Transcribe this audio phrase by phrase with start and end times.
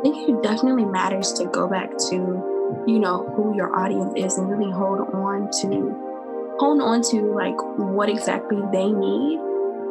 [0.00, 2.14] I think it definitely matters to go back to,
[2.86, 7.56] you know, who your audience is and really hold on to, hold on to like
[7.76, 9.38] what exactly they need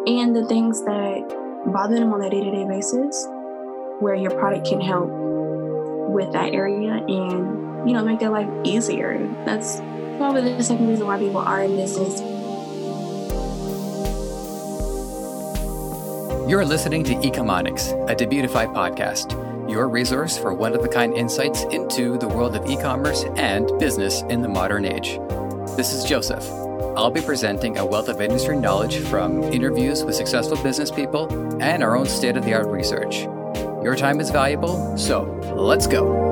[0.08, 1.30] and the things that
[1.68, 3.28] bother them on a day to day basis,
[4.00, 5.10] where your product can help
[6.10, 9.30] with that area and, you know, make their life easier.
[9.46, 9.80] That's
[10.18, 12.20] probably the second reason why people are in business.
[16.50, 21.64] You're listening to Ecomonics, a Debutify podcast your resource for one of a kind insights
[21.66, 25.20] into the world of e commerce and business in the modern age.
[25.76, 26.44] This is Joseph.
[26.98, 31.84] I'll be presenting a wealth of industry knowledge from interviews with successful business people and
[31.84, 33.22] our own state of the art research.
[33.84, 35.24] Your time is valuable, so
[35.56, 36.30] let's go.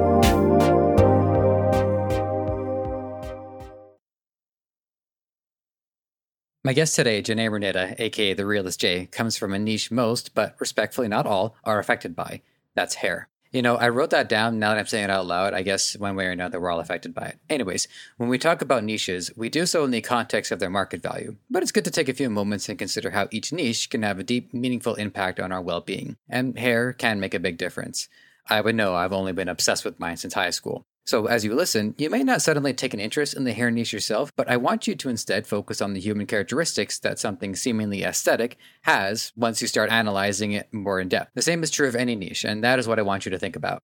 [6.65, 10.57] My guest today, Janae Renetta, aka The Realist J, comes from a niche most, but
[10.59, 12.41] respectfully not all, are affected by
[12.77, 13.27] that's hair.
[13.51, 14.59] You know, I wrote that down.
[14.59, 16.79] Now that I'm saying it out loud, I guess one way or another, we're all
[16.79, 17.39] affected by it.
[17.49, 21.01] Anyways, when we talk about niches, we do so in the context of their market
[21.01, 21.37] value.
[21.49, 24.19] But it's good to take a few moments and consider how each niche can have
[24.19, 26.17] a deep, meaningful impact on our well being.
[26.29, 28.09] And hair can make a big difference.
[28.49, 30.85] I would know I've only been obsessed with mine since high school.
[31.07, 33.93] So, as you listen, you may not suddenly take an interest in the hair niche
[33.93, 38.03] yourself, but I want you to instead focus on the human characteristics that something seemingly
[38.03, 41.31] aesthetic has once you start analyzing it more in depth.
[41.33, 43.39] The same is true of any niche, and that is what I want you to
[43.39, 43.81] think about.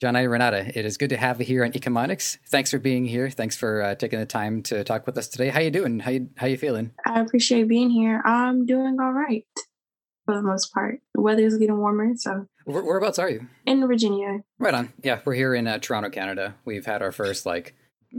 [0.00, 2.38] Janae Renata, it is good to have you here on Ecomonics.
[2.48, 3.28] Thanks for being here.
[3.28, 5.48] Thanks for uh, taking the time to talk with us today.
[5.48, 5.98] How you doing?
[5.98, 6.92] How you how you feeling?
[7.04, 8.22] I appreciate being here.
[8.24, 9.44] I'm doing all right
[10.26, 11.00] for the most part.
[11.16, 12.46] The weather is getting warmer, so.
[12.64, 13.46] Where, whereabouts are you?
[13.66, 14.40] In Virginia.
[14.58, 14.92] Right on.
[15.02, 16.54] Yeah, we're here in uh, Toronto, Canada.
[16.64, 17.74] We've had our first like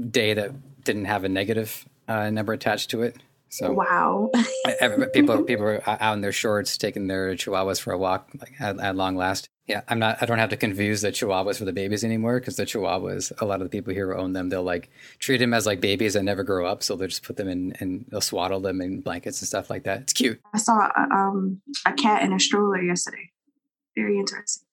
[0.10, 3.18] day that didn't have a negative uh, number attached to it.
[3.50, 4.32] So wow,
[5.14, 8.80] people people are out in their shorts taking their chihuahuas for a walk like at,
[8.80, 9.50] at long last.
[9.68, 10.18] Yeah, I'm not.
[10.22, 13.46] I don't have to confuse the chihuahuas for the babies anymore because the chihuahuas, a
[13.46, 14.90] lot of the people here who own them, they'll like
[15.20, 16.82] treat them as like babies and never grow up.
[16.82, 19.84] So they'll just put them in and they'll swaddle them in blankets and stuff like
[19.84, 20.02] that.
[20.04, 20.40] It's cute.
[20.54, 23.30] I saw a, um, a cat in a stroller yesterday.
[23.96, 24.68] Very interesting.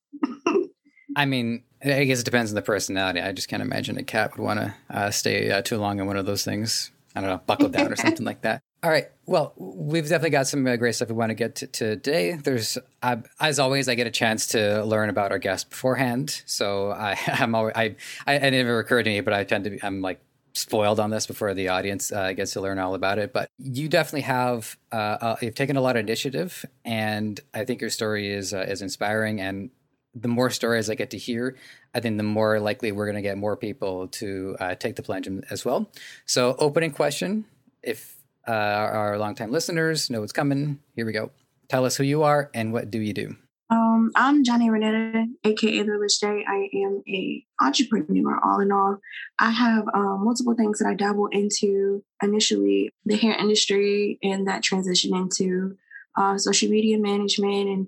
[1.17, 3.21] I mean, I guess it depends on the personality.
[3.21, 6.07] I just can't imagine a cat would want to uh, stay uh, too long in
[6.07, 6.91] one of those things.
[7.15, 8.63] I don't know, buckle down or something like that.
[8.83, 9.09] All right.
[9.27, 12.35] Well, we've definitely got some uh, great stuff we want to get to, to today.
[12.35, 16.43] There's, uh, as always, I get a chance to learn about our guests beforehand.
[16.47, 17.97] So I, I'm always, I,
[18.27, 20.21] I, it never occurred to me, but I tend to be, I'm like
[20.59, 23.33] spoiled on this before the audience uh, gets to learn all about it.
[23.33, 27.81] But you definitely have, uh, uh, you've taken a lot of initiative, and I think
[27.81, 29.41] your story is uh, is inspiring.
[29.41, 29.71] And
[30.15, 31.57] the more stories I get to hear,
[31.95, 35.29] I think the more likely we're going to get more people to take the plunge
[35.51, 35.91] as well.
[36.27, 37.45] So, opening question:
[37.83, 38.19] If
[38.49, 40.79] uh, our, our longtime listeners know what's coming.
[40.97, 41.31] Here we go.
[41.69, 43.37] Tell us who you are and what do you do?
[43.71, 46.45] Um, I'm Johnny Renetta, aka The Rich J.
[46.49, 48.41] I am a entrepreneur.
[48.43, 48.99] All in all,
[49.39, 52.03] I have um, multiple things that I dabble into.
[52.23, 55.77] Initially, the hair industry, and that transition into
[56.17, 57.87] uh, social media management and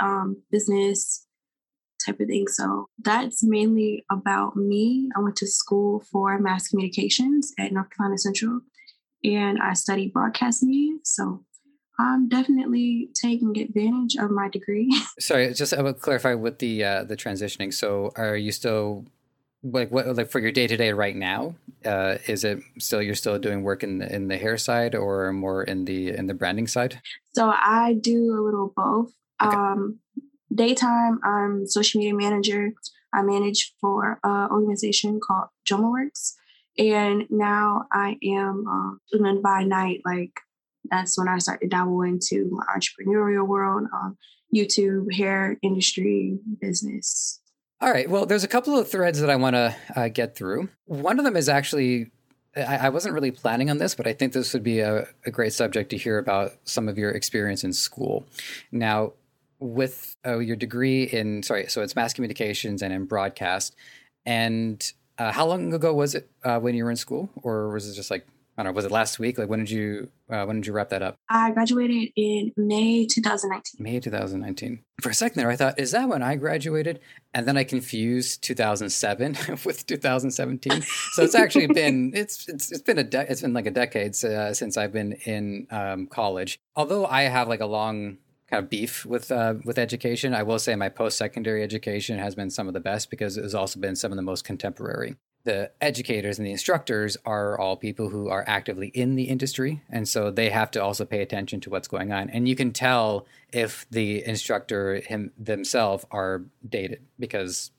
[0.00, 1.26] um, business
[2.04, 2.46] type of thing.
[2.46, 5.08] So that's mainly about me.
[5.16, 8.60] I went to school for mass communications at North Carolina Central
[9.22, 10.98] and I studied broadcast media.
[11.04, 11.44] So
[12.00, 14.90] I'm definitely taking advantage of my degree.
[15.18, 17.72] Sorry, just I will clarify with the uh, the transitioning.
[17.74, 19.04] So are you still
[19.62, 21.54] like what like for your day to day right now?
[21.84, 25.32] Uh, is it still you're still doing work in the, in the hair side or
[25.32, 27.00] more in the in the branding side?
[27.34, 29.12] So I do a little both.
[29.42, 29.56] Okay.
[29.56, 29.98] Um,
[30.54, 32.72] daytime, I'm social media manager.
[33.12, 36.34] I manage for an organization called JomaWorks.
[36.78, 40.32] And now I am, um, and then by night, like
[40.84, 44.16] that's when I started to dabble into my entrepreneurial world, um,
[44.54, 47.40] YouTube, hair industry, business.
[47.80, 48.10] All right.
[48.10, 50.68] Well, there's a couple of threads that I want to uh, get through.
[50.84, 52.10] One of them is actually,
[52.54, 55.30] I, I, wasn't really planning on this, but I think this would be a, a,
[55.30, 58.26] great subject to hear about some of your experience in school.
[58.70, 59.14] Now,
[59.60, 63.74] with uh, your degree in, sorry, so it's mass communications and in broadcast.
[64.26, 67.88] And uh, how long ago was it uh, when you were in school, or was
[67.88, 68.26] it just like
[68.60, 68.76] I don't know?
[68.76, 69.38] Was it last week?
[69.38, 71.16] Like when did you uh, when did you wrap that up?
[71.30, 73.82] I graduated in May 2019.
[73.82, 74.84] May 2019.
[75.00, 77.00] For a second there, I thought, is that when I graduated?
[77.32, 80.82] And then I confused 2007 with 2017.
[80.82, 84.22] So it's actually been it's it's it's been a de- it's been like a decade
[84.24, 86.60] uh, since I've been in um, college.
[86.76, 88.18] Although I have like a long
[88.50, 90.34] kind of beef with uh, with education.
[90.34, 93.42] I will say my post secondary education has been some of the best because it
[93.42, 95.16] has also been some of the most contemporary.
[95.44, 100.06] The educators and the instructors are all people who are actively in the industry and
[100.08, 102.28] so they have to also pay attention to what's going on.
[102.30, 107.70] And you can tell if the instructor him themselves are dated because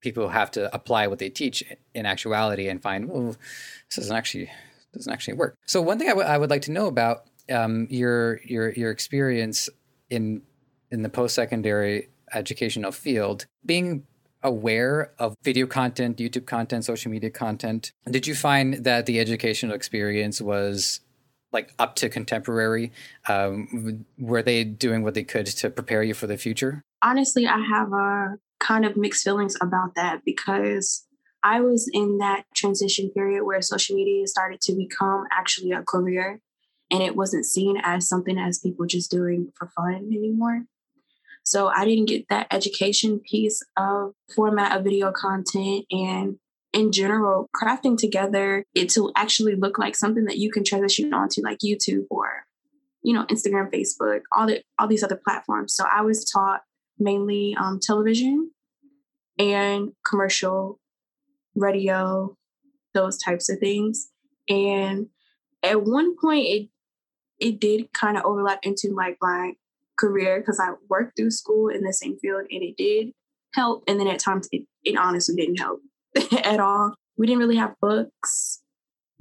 [0.00, 1.64] people have to apply what they teach
[1.94, 4.50] in actuality and find well this doesn't actually
[4.92, 5.56] doesn't actually work.
[5.66, 8.90] So one thing I, w- I would like to know about um, your your your
[8.90, 9.68] experience
[10.10, 10.42] in
[10.90, 14.06] in the post-secondary educational field being
[14.44, 17.92] aware of video content, YouTube content, social media content.
[18.08, 21.00] Did you find that the educational experience was
[21.52, 22.92] like up to contemporary?
[23.28, 26.82] Um, were they doing what they could to prepare you for the future?
[27.02, 31.06] Honestly, I have a kind of mixed feelings about that because
[31.42, 36.40] I was in that transition period where social media started to become actually a career
[36.90, 40.64] and it wasn't seen as something as people just doing for fun anymore.
[41.44, 46.38] So I didn't get that education piece of format of video content and
[46.74, 51.40] in general, crafting together it to actually look like something that you can transition onto
[51.40, 52.44] like YouTube or,
[53.02, 55.72] you know, Instagram, Facebook, all the all these other platforms.
[55.72, 56.62] So I was taught
[56.98, 58.50] mainly um, television
[59.38, 60.80] and commercial
[61.54, 62.36] radio,
[62.92, 64.10] those types of things.
[64.48, 65.06] And
[65.62, 66.68] at one point it
[67.38, 69.52] it did kind of overlap into like my
[69.96, 73.12] career because I worked through school in the same field and it did
[73.54, 73.84] help.
[73.86, 75.80] And then at times it, it honestly didn't help
[76.44, 76.94] at all.
[77.16, 78.60] We didn't really have books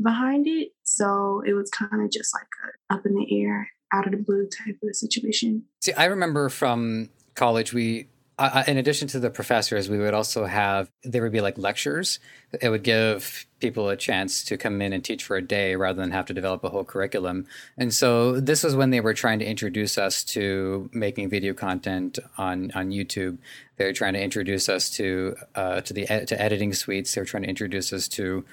[0.01, 0.69] behind it.
[0.83, 2.47] So it was kind of just like
[2.89, 5.63] a up in the air, out of the blue type of situation.
[5.81, 8.07] See, I remember from college, we
[8.39, 12.19] uh, in addition to the professors, we would also have there would be like lectures.
[12.61, 16.01] It would give people a chance to come in and teach for a day rather
[16.01, 17.45] than have to develop a whole curriculum.
[17.77, 22.19] And so this was when they were trying to introduce us to making video content
[22.37, 23.37] on on YouTube.
[23.77, 27.13] They were trying to introduce us to uh, to the to editing suites.
[27.13, 28.45] They were trying to introduce us to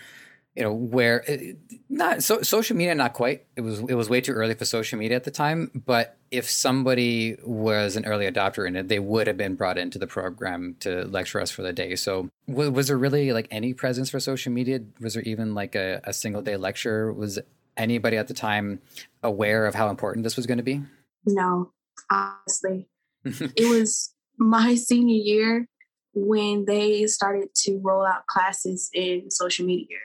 [0.60, 1.54] you know where eh,
[1.88, 3.46] not so, social media not quite.
[3.56, 6.48] It was it was way too early for social media at the time but if
[6.48, 10.76] somebody was an early adopter in it they would have been brought into the program
[10.80, 11.96] to lecture us for the day.
[11.96, 14.80] So w- was there really like any presence for social media?
[15.00, 17.10] Was there even like a, a single day lecture?
[17.10, 17.38] Was
[17.76, 18.80] anybody at the time
[19.22, 20.82] aware of how important this was going to be?
[21.24, 21.72] No
[22.10, 22.86] honestly.
[23.24, 25.66] It was my senior year
[26.12, 29.98] when they started to roll out classes in social media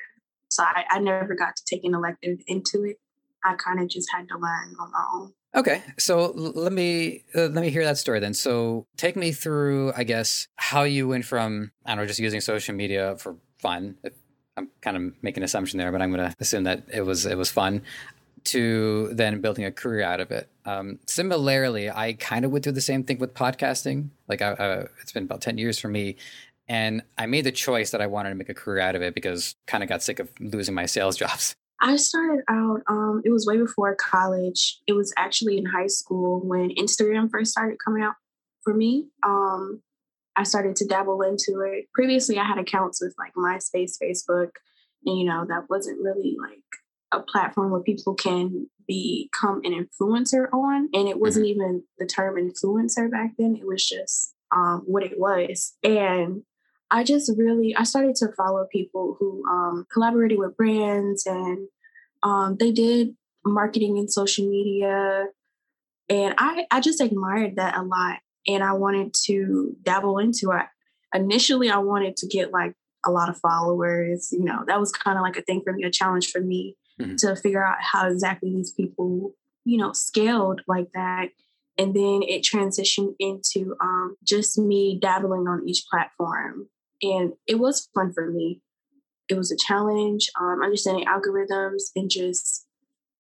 [0.56, 2.98] so I, I never got to take an elective into it.
[3.44, 5.34] I kind of just had to learn on my own.
[5.54, 8.34] Okay, so let me uh, let me hear that story then.
[8.34, 12.42] So take me through, I guess, how you went from I don't know, just using
[12.42, 13.98] social media for fun.
[14.58, 17.26] I'm kind of making an assumption there, but I'm going to assume that it was
[17.26, 17.84] it was fun
[18.46, 20.50] to then building a career out of it.
[20.66, 24.10] Um, similarly, I kind of went through the same thing with podcasting.
[24.28, 26.16] Like, I, uh, it's been about ten years for me,
[26.68, 29.14] and I made the choice that I wanted to make a career out of it
[29.14, 31.56] because kind of got sick of losing my sales jobs.
[31.82, 34.80] I started out, um, it was way before college.
[34.88, 38.16] It was actually in high school when Instagram first started coming out
[38.64, 39.08] for me.
[39.24, 39.82] Um,
[40.36, 41.86] I started to dabble into it.
[41.94, 44.52] Previously, I had accounts with like MySpace, Facebook,
[45.06, 46.60] and you know, that wasn't really like
[47.12, 50.90] a platform where people can become an influencer on.
[50.94, 51.62] And it wasn't mm-hmm.
[51.62, 55.74] even the term influencer back then, it was just um, what it was.
[55.84, 56.44] And
[56.92, 61.68] I just really I started to follow people who um, collaborated with brands and
[62.24, 63.16] um, they did
[63.46, 65.26] marketing and social media,
[66.10, 70.66] and I I just admired that a lot, and I wanted to dabble into it.
[71.14, 72.74] Initially, I wanted to get like
[73.06, 74.30] a lot of followers.
[74.32, 76.76] You know, that was kind of like a thing for me, a challenge for me
[77.00, 77.16] mm-hmm.
[77.18, 79.34] to figure out how exactly these people
[79.66, 81.30] you know scaled like that
[81.78, 86.68] and then it transitioned into um, just me dabbling on each platform
[87.06, 88.62] and it was fun for me.
[89.30, 92.66] It was a challenge, um, understanding algorithms and just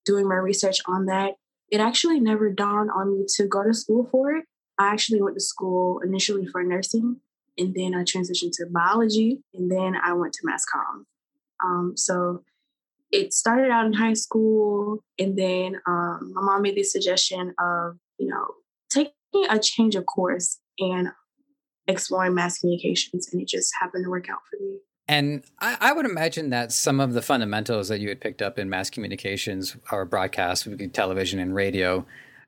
[0.05, 1.33] doing my research on that.
[1.69, 4.45] It actually never dawned on me to go to school for it.
[4.77, 7.21] I actually went to school initially for nursing,
[7.57, 11.05] and then I transitioned to biology, and then I went to mass comm.
[11.63, 12.43] Um, so
[13.11, 17.97] it started out in high school, and then um, my mom made the suggestion of,
[18.17, 18.45] you know,
[18.89, 19.13] taking
[19.49, 21.09] a change of course and
[21.87, 24.77] exploring mass communications and it just happened to work out for me.
[25.07, 28.57] And I, I, would imagine that some of the fundamentals that you had picked up
[28.57, 32.07] in mass communications or broadcast, television and radio,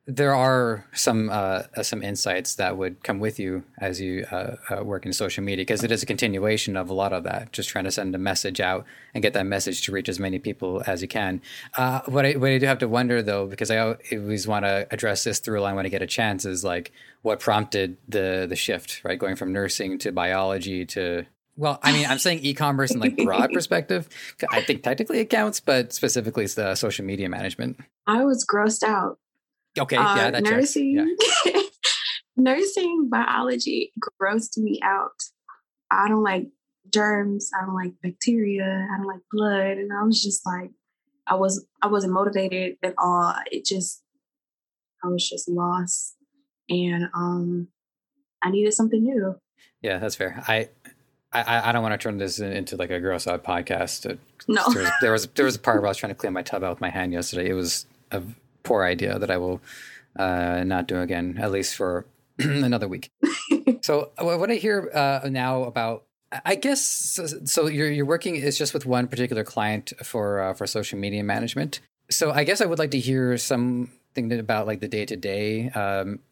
[0.10, 4.84] there are some uh, some insights that would come with you as you uh, uh,
[4.84, 7.52] work in social media because it is a continuation of a lot of that.
[7.52, 10.40] Just trying to send a message out and get that message to reach as many
[10.40, 11.42] people as you can.
[11.76, 14.88] Uh, what I what I do have to wonder though, because I always want to
[14.92, 18.56] address this through line when I get a chance, is like what prompted the the
[18.56, 19.20] shift, right?
[19.20, 21.26] Going from nursing to biology to
[21.58, 24.08] Well, I mean, I'm saying e-commerce in like broad perspective.
[24.52, 27.82] I think technically it counts, but specifically it's the social media management.
[28.06, 29.20] I was grossed out.
[29.80, 31.16] Okay, uh, yeah, that nursing,
[31.46, 31.62] yeah.
[32.38, 35.12] nursing biology grossed me out.
[35.92, 36.48] I don't like
[36.94, 37.52] germs.
[37.58, 38.88] I don't like bacteria.
[38.92, 40.72] I don't like blood, and I was just like,
[41.28, 43.34] I was I wasn't motivated at all.
[43.52, 44.04] It just
[45.04, 46.16] I was just lost,
[46.70, 47.68] and um,
[48.44, 49.36] I needed something new.
[49.82, 50.44] Yeah, that's fair.
[50.48, 50.70] I
[51.32, 54.18] I, I don't want to turn this into like a gross out podcast.
[54.48, 56.34] No, there was, there was, there was a part where I was trying to clean
[56.34, 57.50] my tub out with my hand yesterday.
[57.50, 58.22] It was a
[58.68, 59.62] poor idea that I will
[60.18, 62.06] uh, not do again, at least for
[62.40, 63.10] another week.
[63.82, 66.04] so what I hear uh, now about,
[66.46, 70.54] I guess, so, so you're you're working is just with one particular client for uh,
[70.54, 71.80] for social media management.
[72.12, 75.72] So I guess I would like to hear something about like the day to day,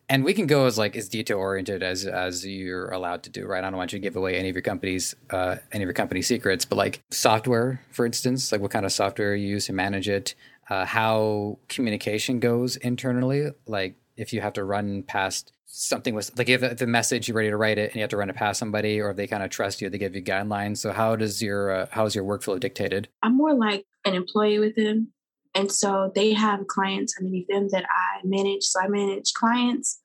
[0.09, 3.45] and we can go as like as detail oriented as as you're allowed to do,
[3.45, 3.63] right?
[3.63, 5.93] I don't want you to give away any of your company's uh, any of your
[5.93, 9.73] company secrets, but like software, for instance, like what kind of software you use to
[9.73, 10.35] manage it,
[10.69, 16.47] uh, how communication goes internally, like if you have to run past something with like
[16.47, 18.59] if the message you're ready to write it and you have to run it past
[18.59, 20.77] somebody or if they kind of trust you they give you guidelines.
[20.77, 23.09] So how does your uh, how is your workflow dictated?
[23.21, 25.11] I'm more like an employee with them.
[25.53, 28.63] And so they have clients underneath them that I manage.
[28.63, 30.01] So I manage clients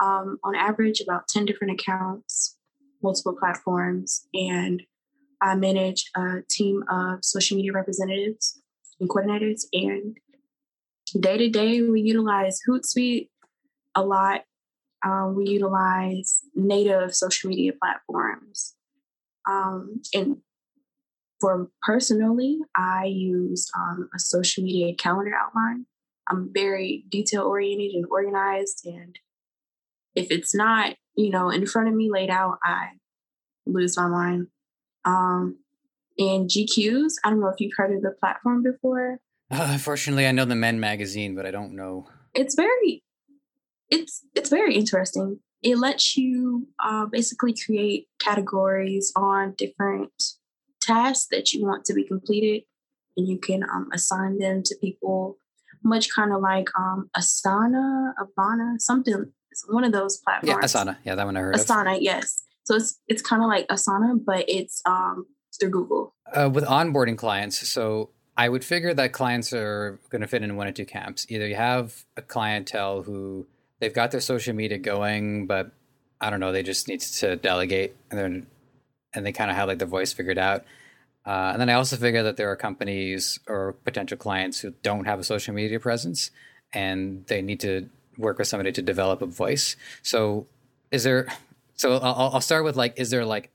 [0.00, 2.56] um, on average about 10 different accounts,
[3.02, 4.82] multiple platforms, and
[5.40, 8.59] I manage a team of social media representatives
[9.00, 9.62] and coordinators.
[9.72, 10.16] And
[11.18, 13.28] day to day, we utilize Hootsuite
[13.94, 14.42] a lot.
[15.04, 18.74] Um, we utilize native social media platforms.
[19.48, 20.36] Um, and
[21.40, 25.86] for personally, I use um, a social media calendar outline.
[26.28, 28.82] I'm very detail oriented and organized.
[28.84, 29.18] And
[30.14, 32.90] if it's not, you know, in front of me laid out, I
[33.66, 34.48] lose my mind.
[35.04, 35.58] Um,
[36.20, 39.18] and GQs, I don't know if you've heard of the platform before.
[39.50, 42.06] Uh, unfortunately, I know the Men magazine, but I don't know.
[42.34, 43.02] It's very,
[43.88, 45.40] it's it's very interesting.
[45.62, 50.12] It lets you uh, basically create categories on different
[50.80, 52.62] tasks that you want to be completed
[53.16, 55.36] and you can um, assign them to people
[55.82, 60.96] much kind of like um, asana Asana, something It's one of those platforms yeah asana
[61.04, 62.02] yeah that one i heard asana of.
[62.02, 65.26] yes so it's it's kind of like asana but it's um
[65.60, 70.28] through google uh, with onboarding clients so i would figure that clients are going to
[70.28, 73.46] fit in one or two camps either you have a clientele who
[73.78, 75.70] they've got their social media going but
[76.20, 78.46] i don't know they just need to delegate and
[79.14, 80.64] and they kind of have like the voice figured out.
[81.26, 85.04] Uh, and then I also figure that there are companies or potential clients who don't
[85.04, 86.30] have a social media presence
[86.72, 89.76] and they need to work with somebody to develop a voice.
[90.02, 90.46] So,
[90.90, 91.28] is there,
[91.74, 93.50] so I'll, I'll start with like, is there like,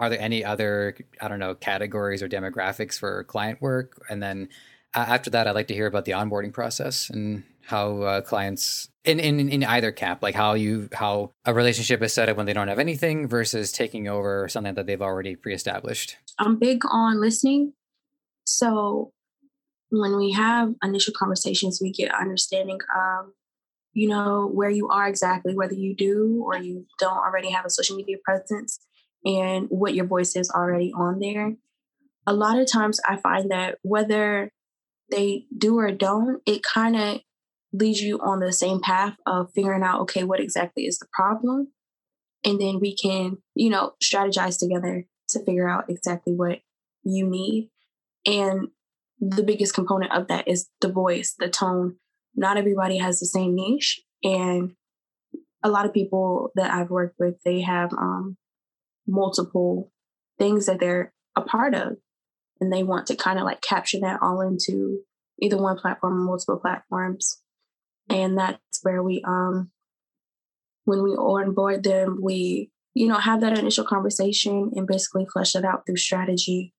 [0.00, 4.02] are there any other, I don't know, categories or demographics for client work?
[4.10, 4.48] And then
[4.94, 9.18] after that, I'd like to hear about the onboarding process and how uh, clients in,
[9.18, 12.52] in in either cap like how you how a relationship is set up when they
[12.52, 16.16] don't have anything versus taking over something that they've already pre-established.
[16.38, 17.72] I'm big on listening.
[18.46, 19.12] So
[19.90, 23.26] when we have initial conversations we get understanding of
[23.92, 27.70] you know where you are exactly whether you do or you don't already have a
[27.70, 28.78] social media presence
[29.24, 31.54] and what your voice is already on there
[32.26, 34.50] a lot of times i find that whether
[35.10, 37.20] they do or don't it kind of
[37.74, 41.72] leads you on the same path of figuring out, okay, what exactly is the problem?
[42.44, 46.60] And then we can, you know, strategize together to figure out exactly what
[47.02, 47.70] you need.
[48.24, 48.68] And
[49.20, 51.96] the biggest component of that is the voice, the tone.
[52.34, 54.00] Not everybody has the same niche.
[54.22, 54.74] And
[55.62, 58.36] a lot of people that I've worked with, they have um,
[59.06, 59.92] multiple
[60.38, 61.96] things that they're a part of.
[62.60, 65.00] And they want to kind of like capture that all into
[65.40, 67.40] either one platform or multiple platforms
[68.08, 69.70] and that's where we um
[70.84, 75.64] when we onboard them we you know have that initial conversation and basically flesh it
[75.64, 76.74] out through strategy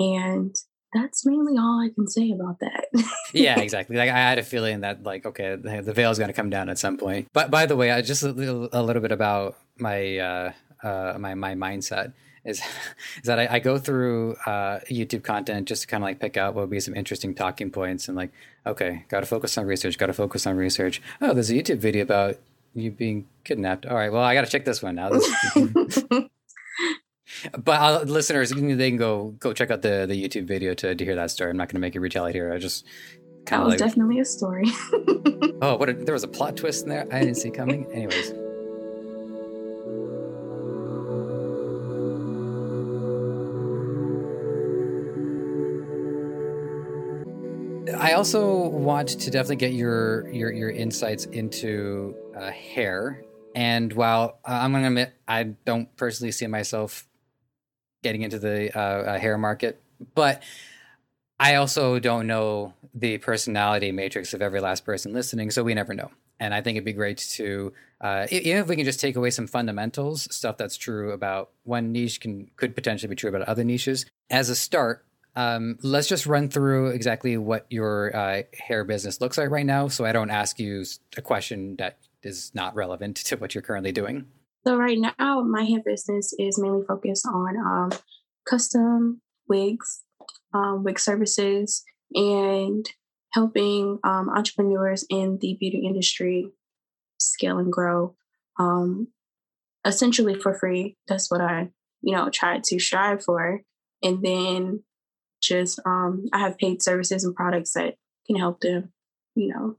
[0.00, 0.54] and
[0.92, 2.84] that's mainly all I can say about that.
[3.32, 3.96] yeah, exactly.
[3.96, 6.68] Like I had a feeling that like okay, the, veil is going to come down
[6.68, 7.26] at some point.
[7.32, 10.52] But by the way, I just a little, a little bit about my uh,
[10.84, 12.12] uh, my my mindset
[12.44, 12.60] is
[13.16, 16.36] is that I, I go through uh, YouTube content just to kind of like pick
[16.36, 18.32] out what would be some interesting talking points and like,
[18.66, 21.02] okay, got to focus on research, got to focus on research.
[21.20, 22.36] Oh, there's a YouTube video about
[22.74, 23.86] you being kidnapped.
[23.86, 25.10] All right, well, I got to check this one now.
[27.58, 31.04] but uh, listeners, they can go go check out the the YouTube video to, to
[31.04, 31.50] hear that story.
[31.50, 32.52] I'm not going to make you retell it here.
[32.52, 32.84] I just
[33.46, 34.64] kind of like, definitely a story.
[35.62, 35.88] oh, what?
[35.88, 37.90] A, there was a plot twist in there I didn't see coming.
[37.92, 38.43] Anyways.
[48.04, 53.24] I also want to definitely get your your your insights into uh, hair.
[53.54, 57.08] And while uh, I'm going to admit I don't personally see myself
[58.02, 59.80] getting into the uh, uh, hair market,
[60.14, 60.42] but
[61.40, 65.94] I also don't know the personality matrix of every last person listening, so we never
[65.94, 66.10] know.
[66.38, 69.30] And I think it'd be great to, uh, even if we can just take away
[69.30, 73.64] some fundamentals, stuff that's true about one niche can could potentially be true about other
[73.64, 74.04] niches.
[74.28, 75.03] As a start,
[75.36, 79.88] um, let's just run through exactly what your uh, hair business looks like right now,
[79.88, 80.84] so I don't ask you
[81.16, 84.26] a question that is not relevant to what you're currently doing.
[84.66, 87.98] So right now, my hair business is mainly focused on um,
[88.48, 90.02] custom wigs,
[90.54, 92.88] um, wig services, and
[93.32, 96.50] helping um, entrepreneurs in the beauty industry
[97.18, 98.14] scale and grow
[98.58, 99.08] um,
[99.84, 100.96] essentially for free.
[101.08, 103.60] That's what I, you know, try to strive for.
[104.02, 104.82] And then
[105.46, 107.94] just um, I have paid services and products that
[108.26, 108.92] can help them,
[109.34, 109.76] you know,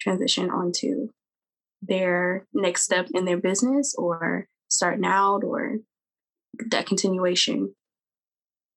[0.00, 1.08] transition onto
[1.82, 5.76] their next step in their business or starting out or
[6.70, 7.74] that continuation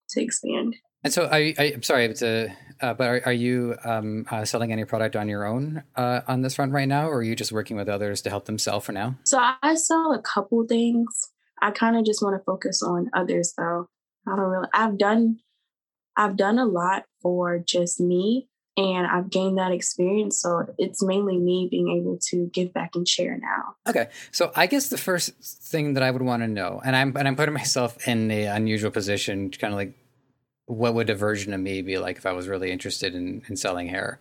[0.10, 0.76] to expand.
[1.04, 4.72] And so, I, I am sorry, to, uh, but are, are you um, uh, selling
[4.72, 7.52] any product on your own uh, on this front right now, or are you just
[7.52, 9.16] working with others to help them sell for now?
[9.26, 11.30] So I sell a couple things.
[11.62, 13.88] I kind of just want to focus on others, though.
[14.28, 14.68] I don't really.
[14.74, 15.40] I've done,
[16.16, 20.40] I've done a lot for just me, and I've gained that experience.
[20.40, 23.76] So it's mainly me being able to give back and share now.
[23.88, 27.16] Okay, so I guess the first thing that I would want to know, and I'm
[27.18, 29.94] and I'm putting myself in the unusual position, kind of like
[30.66, 33.56] what would a version of me be like if I was really interested in, in
[33.56, 34.20] selling hair?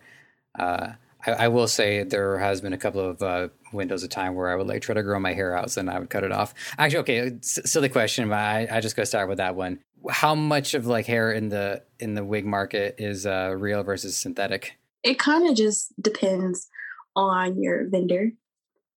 [0.57, 0.93] Uh,
[1.25, 4.49] I, I, will say there has been a couple of uh, windows of time where
[4.49, 6.31] I would like try to grow my hair out, so then I would cut it
[6.31, 6.53] off.
[6.77, 9.79] Actually, okay, silly question, but I, I just go start with that one.
[10.09, 14.17] How much of like hair in the in the wig market is uh, real versus
[14.17, 14.77] synthetic?
[15.03, 16.67] It kind of just depends
[17.15, 18.31] on your vendor,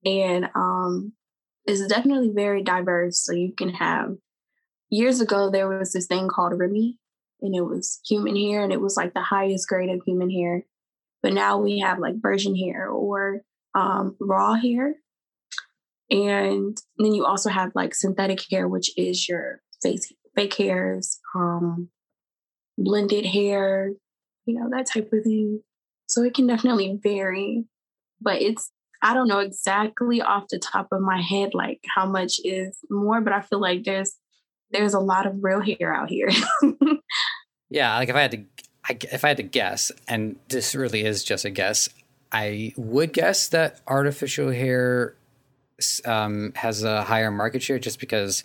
[0.04, 1.12] and um,
[1.64, 3.18] it's definitely very diverse.
[3.18, 4.16] So you can have
[4.88, 6.98] years ago there was this thing called Remy,
[7.40, 10.64] and it was human hair and it was like the highest grade of human hair.
[11.26, 13.40] But now we have like virgin hair or
[13.74, 14.94] um, raw hair.
[16.08, 21.88] And then you also have like synthetic hair, which is your face fake hairs, um,
[22.78, 23.90] blended hair,
[24.44, 25.62] you know, that type of thing.
[26.06, 27.64] So it can definitely vary,
[28.20, 28.70] but it's
[29.02, 33.20] I don't know exactly off the top of my head like how much is more,
[33.20, 34.14] but I feel like there's
[34.70, 36.28] there's a lot of real hair out here.
[37.68, 38.44] yeah, like if I had to,
[38.88, 41.88] I, if I had to guess, and this really is just a guess,
[42.32, 45.16] I would guess that artificial hair
[46.04, 48.44] um, has a higher market share just because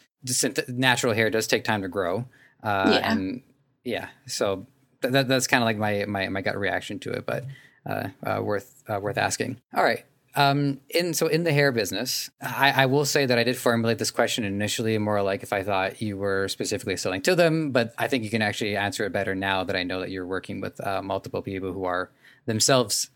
[0.67, 2.25] natural hair does take time to grow.
[2.63, 3.11] Uh, yeah.
[3.11, 3.41] And
[3.83, 4.67] yeah, so
[5.01, 7.45] th- that's kind of like my, my, my gut reaction to it, but
[7.85, 9.59] uh, uh, worth uh, worth asking.
[9.73, 13.43] All right, um, in so in the hair business, I, I, will say that I
[13.43, 17.35] did formulate this question initially more like if I thought you were specifically selling to
[17.35, 20.09] them, but I think you can actually answer it better now that I know that
[20.09, 22.11] you're working with uh, multiple people who are
[22.45, 23.09] themselves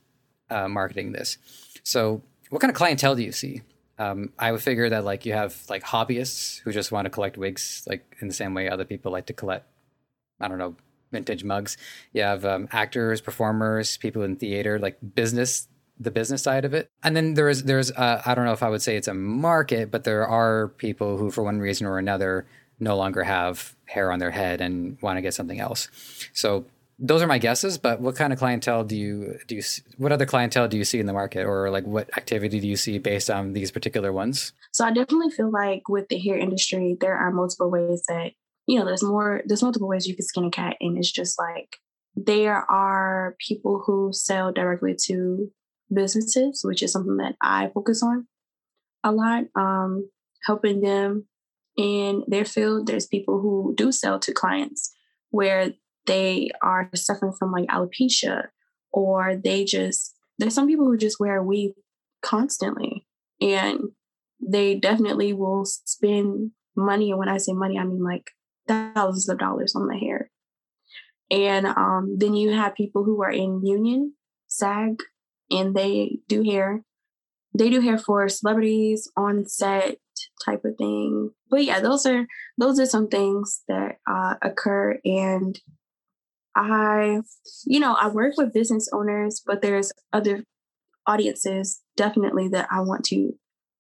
[0.50, 1.38] uh, marketing this.
[1.84, 3.62] So, what kind of clientele do you see?
[3.98, 7.38] Um, I would figure that like you have like hobbyists who just want to collect
[7.38, 9.66] wigs, like in the same way other people like to collect,
[10.42, 10.76] I don't know,
[11.14, 11.78] vintage mugs.
[12.12, 16.90] You have um, actors, performers, people in theater, like business the business side of it.
[17.04, 19.92] And then there's there's uh, I don't know if I would say it's a market,
[19.92, 22.46] but there are people who for one reason or another
[22.80, 25.90] no longer have hair on their head and want to get something else.
[26.34, 26.66] So
[26.98, 29.62] those are my guesses, but what kind of clientele do you do you
[29.98, 32.78] what other clientele do you see in the market or like what activity do you
[32.78, 34.54] see based on these particular ones?
[34.72, 38.32] So I definitely feel like with the hair industry there are multiple ways that
[38.66, 41.38] you know there's more there's multiple ways you can skin a cat and it's just
[41.38, 41.78] like
[42.16, 45.52] there are people who sell directly to
[45.94, 48.28] businesses, which is something that I focus on
[49.04, 50.10] a lot, um,
[50.46, 51.26] helping them
[51.78, 52.88] in their field.
[52.88, 54.94] There's people who do sell to clients
[55.30, 55.74] where
[56.06, 58.48] they are suffering from like alopecia
[58.92, 61.74] or they just, there's some people who just wear a weave
[62.22, 63.06] constantly
[63.42, 63.80] and
[64.42, 67.12] they definitely will spend money.
[67.12, 68.32] And when I say money, I mean like
[68.68, 70.30] thousands of dollars on the hair.
[71.32, 74.14] And um, then you have people who are in union,
[74.48, 75.02] SAG,
[75.50, 76.84] and they do hair.
[77.58, 79.98] They do hair for celebrities on set
[80.44, 81.32] type of thing.
[81.50, 82.26] But yeah, those are
[82.58, 85.60] those are some things that uh, occur and
[86.56, 87.20] I,
[87.66, 90.46] you know, I work with business owners, but there's other
[91.06, 93.34] audiences definitely that I want to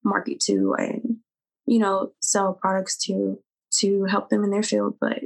[0.04, 1.17] market to and,
[1.65, 3.39] you know, sell products to
[3.80, 4.95] to help them in their field.
[4.99, 5.23] But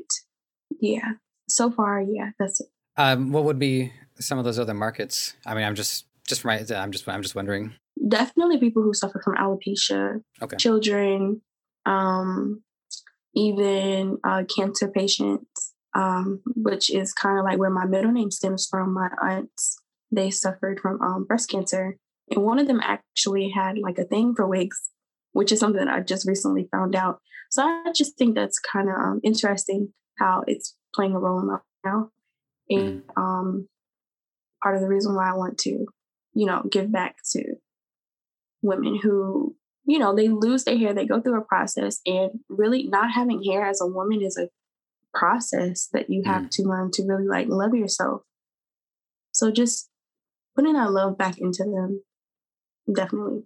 [0.79, 1.13] yeah,
[1.47, 2.67] so far, yeah, that's it.
[2.97, 5.33] Um, what would be some of those other markets?
[5.45, 7.73] I mean, I'm just just for my I'm just I'm just wondering.
[8.07, 10.55] Definitely people who suffer from alopecia, Okay.
[10.55, 11.41] children,
[11.85, 12.63] um,
[13.35, 18.67] even uh, cancer patients, um, which is kind of like where my middle name stems
[18.69, 18.93] from.
[18.93, 19.77] My aunts,
[20.11, 21.97] they suffered from um, breast cancer.
[22.31, 24.91] And one of them actually had like a thing for wigs,
[25.33, 27.19] which is something that I just recently found out.
[27.49, 31.47] So I just think that's kind of um, interesting how it's playing a role in
[31.47, 32.11] my life now.
[32.69, 33.67] And um,
[34.61, 35.87] part of the reason why I want to,
[36.39, 37.55] you know, give back to
[38.61, 42.83] women who, you know, they lose their hair, they go through a process, and really
[42.83, 44.47] not having hair as a woman is a
[45.13, 48.21] process that you have to learn to really like love yourself.
[49.33, 49.89] So just
[50.55, 52.03] putting that love back into them,
[52.93, 53.43] definitely.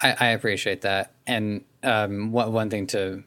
[0.00, 1.12] I, I appreciate that.
[1.26, 3.22] And um, one, one thing to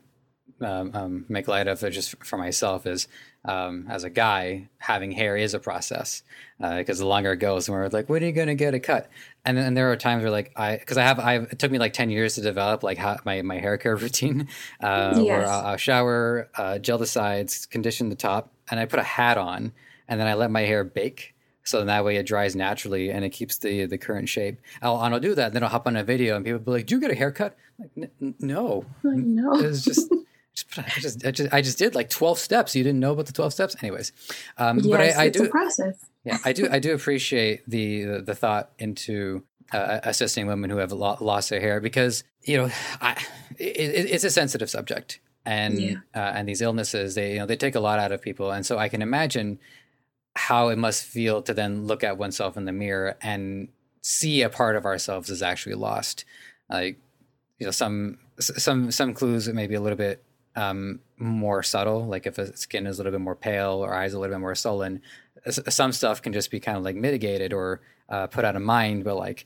[0.63, 3.07] um, um, make light of, it just for myself, is
[3.45, 6.23] um, as a guy, having hair is a process
[6.59, 9.09] because the longer it goes, we're like, when are you going to get a cut?
[9.45, 11.71] And then and there are times where like I, because I have, I it took
[11.71, 14.47] me like ten years to develop like how, my my hair care routine,
[14.79, 15.49] uh, where Yes.
[15.49, 19.37] I'll, I'll shower, uh, gel the sides, condition the top, and I put a hat
[19.37, 19.73] on,
[20.07, 21.35] and then I let my hair bake.
[21.65, 24.59] So then that way it dries naturally and it keeps the the current shape.
[24.81, 25.47] I'll, and I'll do that.
[25.47, 27.11] And then I'll hop on a video and people will be like, "Do you get
[27.11, 29.53] a haircut?" I'm like, "N- n- no, no.
[29.55, 30.09] It's was
[30.55, 32.75] just, I just, I just, I just did like twelve steps.
[32.75, 34.11] You didn't know about the twelve steps, anyways.
[34.57, 35.95] Um, yes, but I, I it's do, a process.
[36.23, 40.77] yeah, I do, I do appreciate the the, the thought into uh, assisting women who
[40.77, 42.69] have lost their hair because you know,
[43.01, 43.11] I,
[43.57, 45.95] it, it's a sensitive subject, and Yeah.
[46.13, 48.65] uh, and these illnesses, they you know, they take a lot out of people, and
[48.65, 49.59] so I can imagine
[50.35, 53.67] how it must feel to then look at oneself in the mirror and
[54.01, 56.25] see a part of ourselves is actually lost.
[56.69, 56.97] Like,
[57.59, 60.23] you know, some some some clues that may be a little bit
[60.55, 64.13] um, more subtle, like if a skin is a little bit more pale or eyes
[64.13, 65.01] a little bit more sullen.
[65.49, 69.03] Some stuff can just be kind of like mitigated or uh, put out of mind,
[69.03, 69.45] but like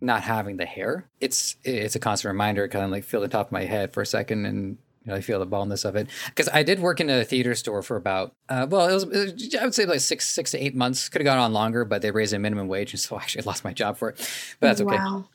[0.00, 2.66] not having the hair, it's it's a constant reminder.
[2.68, 5.16] Kind of like feel the top of my head for a second and you know,
[5.16, 7.96] I feel the baldness of it because I did work in a theater store for
[7.96, 10.74] about uh, well, it was, it was- I would say like six six to eight
[10.74, 11.08] months.
[11.10, 13.42] Could have gone on longer, but they raised the minimum wage, and so I actually
[13.42, 14.16] lost my job for it.
[14.60, 14.96] But that's okay.
[14.96, 15.26] Wow.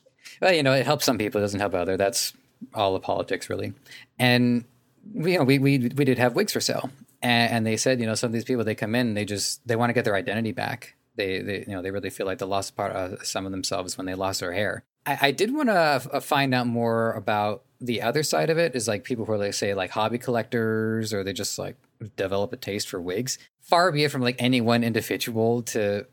[0.42, 1.96] Well, you know, it helps some people, it doesn't help other.
[1.96, 2.32] That's
[2.74, 3.74] all the politics, really.
[4.18, 4.64] And
[5.12, 6.90] we, you know, we we we did have wigs for sale,
[7.22, 9.66] and, and they said, you know, some of these people they come in, they just
[9.66, 10.94] they want to get their identity back.
[11.16, 13.96] They, they you know they really feel like they lost part of some of themselves
[13.96, 14.84] when they lost their hair.
[15.06, 18.74] I, I did want to uh, find out more about the other side of it.
[18.74, 21.76] Is like people who are like say like hobby collectors, or they just like
[22.16, 23.38] develop a taste for wigs.
[23.60, 26.06] Far be it from like any one individual to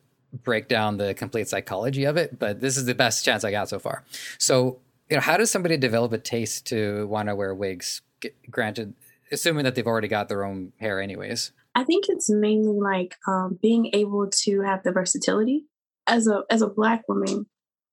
[0.43, 3.69] break down the complete psychology of it, but this is the best chance I got
[3.69, 4.04] so far.
[4.38, 8.02] So, you know, how does somebody develop a taste to want to wear wigs?
[8.49, 8.93] Granted,
[9.32, 11.51] assuming that they've already got their own hair, anyways.
[11.75, 15.65] I think it's mainly like um, being able to have the versatility.
[16.08, 17.47] As a as a black woman,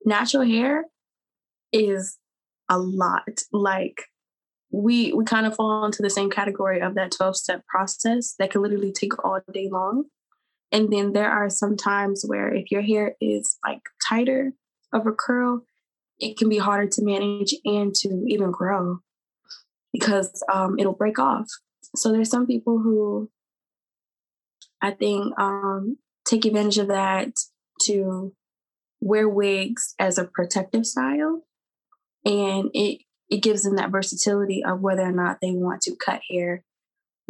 [0.05, 0.85] natural hair
[1.73, 2.19] is
[2.69, 3.43] a lot.
[3.53, 4.05] Like
[4.71, 8.51] we we kind of fall into the same category of that 12 step process that
[8.51, 10.05] can literally take all day long.
[10.73, 14.53] And then there are some times where if your hair is like tighter
[14.93, 15.65] of a curl,
[16.19, 19.01] it can be harder to manage and to even grow
[19.95, 21.47] because um, it'll break off.
[21.95, 23.31] So there's some people who
[24.83, 27.29] I think um, take advantage of that
[27.83, 28.35] to
[29.01, 31.45] wear wigs as a protective style,
[32.25, 36.21] and it it gives them that versatility of whether or not they want to cut
[36.29, 36.65] hair,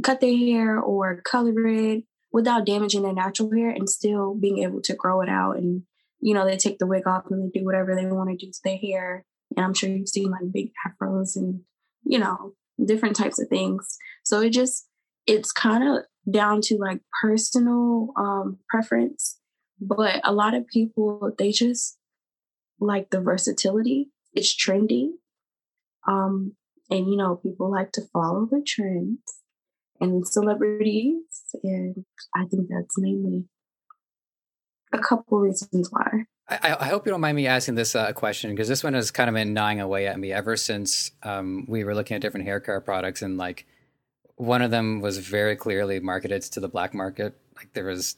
[0.03, 4.81] cut their hair or color it without damaging their natural hair and still being able
[4.83, 5.59] to grow it out.
[5.59, 5.83] And
[6.21, 8.51] you know they take the wig off and they do whatever they want to do
[8.51, 9.27] to their hair.
[9.55, 11.61] And I'm sure you've seen like big afros and
[12.05, 12.53] you know
[12.85, 13.97] different types of things.
[14.25, 14.87] So it just
[15.27, 19.39] it's kind of down to like personal um, preference,
[19.81, 21.99] but a lot of people they just
[22.81, 24.11] like the versatility.
[24.33, 25.11] It's trendy,
[26.09, 26.57] um,
[26.91, 29.21] and you know people like to follow the trends
[30.01, 31.23] and celebrities,
[31.63, 33.45] and I think that's mainly
[34.93, 36.25] a couple reasons why.
[36.49, 39.11] I, I hope you don't mind me asking this uh, question because this one has
[39.11, 42.47] kind of been gnawing away at me ever since um, we were looking at different
[42.47, 43.67] hair care products and like
[44.37, 47.35] one of them was very clearly marketed to the black market.
[47.57, 48.17] Like there was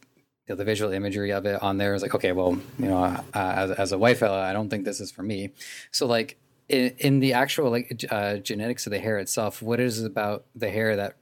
[0.48, 3.02] you know, the visual imagery of it on there was like, okay, well, you know,
[3.04, 5.50] uh, as, as a white fella, I don't think this is for me.
[5.92, 10.00] So like in, in the actual like uh, genetics of the hair itself, what is
[10.00, 11.16] it about the hair that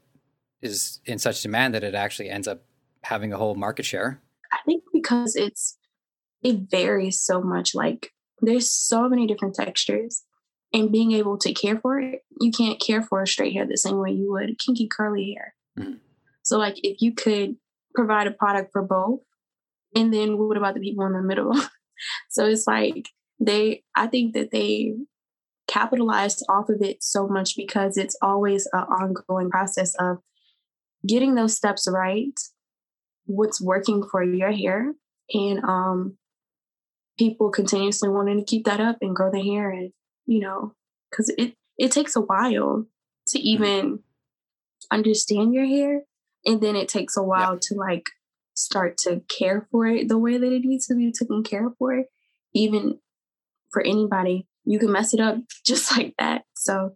[0.63, 2.63] is in such demand that it actually ends up
[3.03, 4.21] having a whole market share?
[4.53, 5.77] I think because it's
[6.45, 7.75] it varies so much.
[7.75, 10.23] Like there's so many different textures,
[10.73, 13.77] and being able to care for it, you can't care for a straight hair the
[13.79, 15.55] same way you would kinky curly hair.
[15.79, 16.01] Mhm.
[16.43, 17.57] So like if you could
[17.95, 19.21] provide a product for both,
[19.97, 21.53] And then what about the people in the middle?
[22.31, 23.09] so it's like
[23.41, 24.95] they, I think that they
[25.69, 30.19] capitalized off of it so much because it's always an ongoing process of
[31.07, 32.39] getting those steps right,
[33.27, 34.95] what's working for your hair,
[35.33, 36.17] and um,
[37.19, 39.93] people continuously wanting to keep that up and grow their hair, and
[40.27, 40.75] you know,
[41.11, 42.87] because it it takes a while
[43.29, 43.47] to mm-hmm.
[43.47, 43.99] even
[44.91, 46.03] understand your hair,
[46.45, 47.61] and then it takes a while yeah.
[47.63, 48.07] to like
[48.55, 52.05] start to care for it the way that it needs to be taken care for,
[52.55, 52.99] even
[53.71, 56.45] for anybody you can mess it up just like that.
[56.55, 56.95] So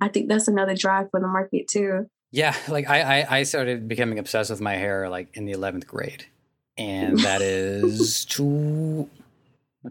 [0.00, 2.06] I think that's another drive for the market too.
[2.30, 5.86] Yeah, like I, I, I started becoming obsessed with my hair like in the eleventh
[5.86, 6.24] grade,
[6.78, 9.08] and that is two,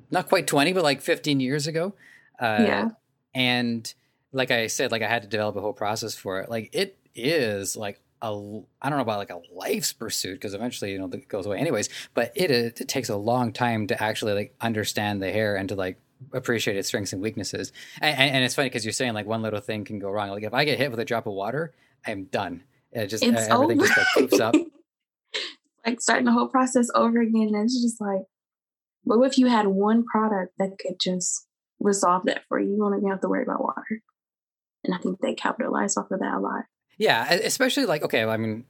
[0.10, 1.94] not quite twenty, but like fifteen years ago.
[2.40, 2.90] Uh, yeah,
[3.34, 3.94] and
[4.32, 6.50] like I said, like I had to develop a whole process for it.
[6.50, 8.28] Like it is like a
[8.82, 11.58] I don't know about like a life's pursuit because eventually you know it goes away
[11.58, 11.90] anyways.
[12.14, 15.76] But it it takes a long time to actually like understand the hair and to
[15.76, 15.98] like
[16.34, 17.72] appreciate its strengths and weaknesses.
[18.00, 20.30] And, and it's funny because you're saying like one little thing can go wrong.
[20.30, 21.74] Like if I get hit with a drop of water,
[22.06, 22.64] I'm done.
[22.92, 23.88] It just it's everything over.
[23.88, 24.56] just like poops up.
[25.86, 27.52] like starting the whole process over again.
[27.54, 28.24] And it's just like,
[29.04, 31.48] what if you had one product that could just
[31.80, 32.72] resolve that for you?
[32.72, 34.02] You won't even have to worry about water.
[34.84, 36.66] And I think they capitalize off of that a lot.
[36.98, 38.26] Yeah, especially like okay.
[38.26, 38.66] Well, I mean,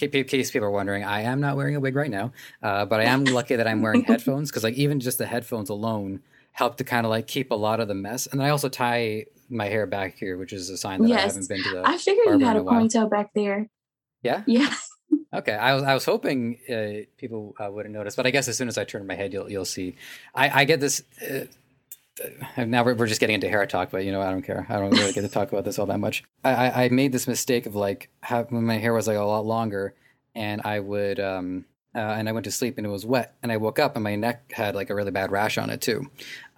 [0.00, 3.00] in case people are wondering, I am not wearing a wig right now, uh, but
[3.00, 6.78] I am lucky that I'm wearing headphones because like even just the headphones alone help
[6.78, 8.26] to kind of like keep a lot of the mess.
[8.26, 11.18] And I also tie my hair back here, which is a sign that yes.
[11.18, 11.82] I haven't been to the.
[11.86, 13.68] I figured you had a, a ponytail back there.
[14.22, 14.42] Yeah.
[14.46, 14.74] Yeah.
[15.36, 18.56] Okay, I was I was hoping uh, people uh, wouldn't notice, but I guess as
[18.56, 19.96] soon as I turn my head, you'll you'll see.
[20.34, 21.02] I, I get this.
[21.22, 21.44] Uh,
[22.64, 24.66] now we're, we're just getting into hair talk, but you know I don't care.
[24.68, 26.24] I don't really get to talk about this all that much.
[26.42, 28.10] I, I made this mistake of like
[28.48, 29.94] when my hair was like a lot longer,
[30.34, 33.52] and I would um, uh, and I went to sleep and it was wet, and
[33.52, 36.10] I woke up and my neck had like a really bad rash on it too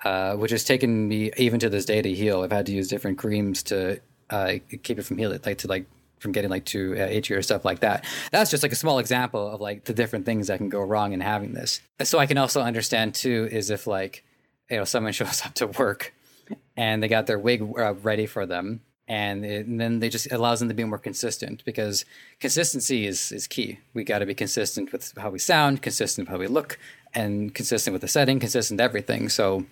[0.05, 2.43] uh, which has taken me even to this day to heal.
[2.43, 5.87] I've had to use different creams to uh, keep it from healing, like to like
[6.18, 8.04] from getting like to uh, itchy or stuff like that.
[8.31, 11.12] That's just like a small example of like the different things that can go wrong
[11.12, 11.81] in having this.
[12.02, 14.24] So I can also understand too is if like
[14.70, 16.14] you know someone shows up to work
[16.76, 20.31] and they got their wig uh, ready for them and, it, and, then they just
[20.31, 22.04] allows them to be more consistent because
[22.40, 23.78] consistency is is key.
[23.94, 26.78] We got to be consistent with how we sound, consistent with how we look,
[27.14, 29.31] and consistent with the setting, consistent everything.
[29.31, 29.64] So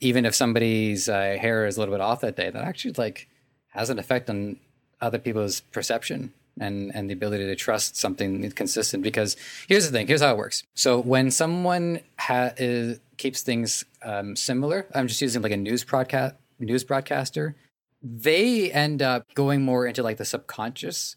[0.00, 3.28] even if somebody's uh, hair is a little bit off that day, that actually like
[3.70, 4.60] has an effect on
[5.04, 9.02] other people's perception and and the ability to trust something consistent.
[9.02, 9.36] Because
[9.68, 10.62] here's the thing: here's how it works.
[10.74, 15.84] So when someone ha- is, keeps things um, similar, I'm just using like a news
[15.84, 17.54] broadcast news broadcaster.
[18.02, 21.16] They end up going more into like the subconscious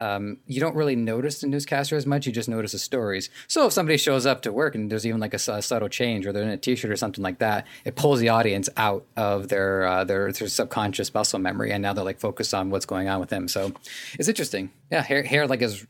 [0.00, 2.26] um, you don't really notice the newscaster as much.
[2.26, 3.30] You just notice the stories.
[3.46, 6.26] So if somebody shows up to work and there's even like a, a subtle change,
[6.26, 9.48] or they're in a T-shirt or something like that, it pulls the audience out of
[9.48, 13.08] their, uh, their their subconscious muscle memory, and now they're like focused on what's going
[13.08, 13.48] on with them.
[13.48, 13.72] So
[14.18, 14.70] it's interesting.
[14.90, 15.86] Yeah, hair hair like is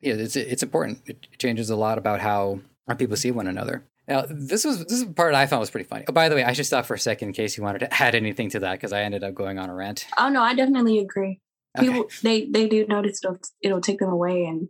[0.00, 1.02] yeah, it's it's important.
[1.06, 2.60] It changes a lot about how
[2.96, 3.84] people see one another.
[4.08, 6.04] Now, this was this is part I found was pretty funny.
[6.08, 7.94] Oh, by the way, I should stop for a second in case you wanted to
[8.02, 10.06] add anything to that because I ended up going on a rant.
[10.18, 11.38] Oh no, I definitely agree.
[11.78, 14.68] People they they do notice it'll it'll take them away, and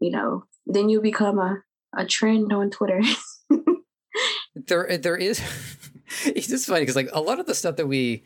[0.00, 1.62] you know then you become a
[1.96, 3.00] a trend on Twitter.
[4.54, 5.40] there there is
[6.24, 8.24] it's just funny because like a lot of the stuff that we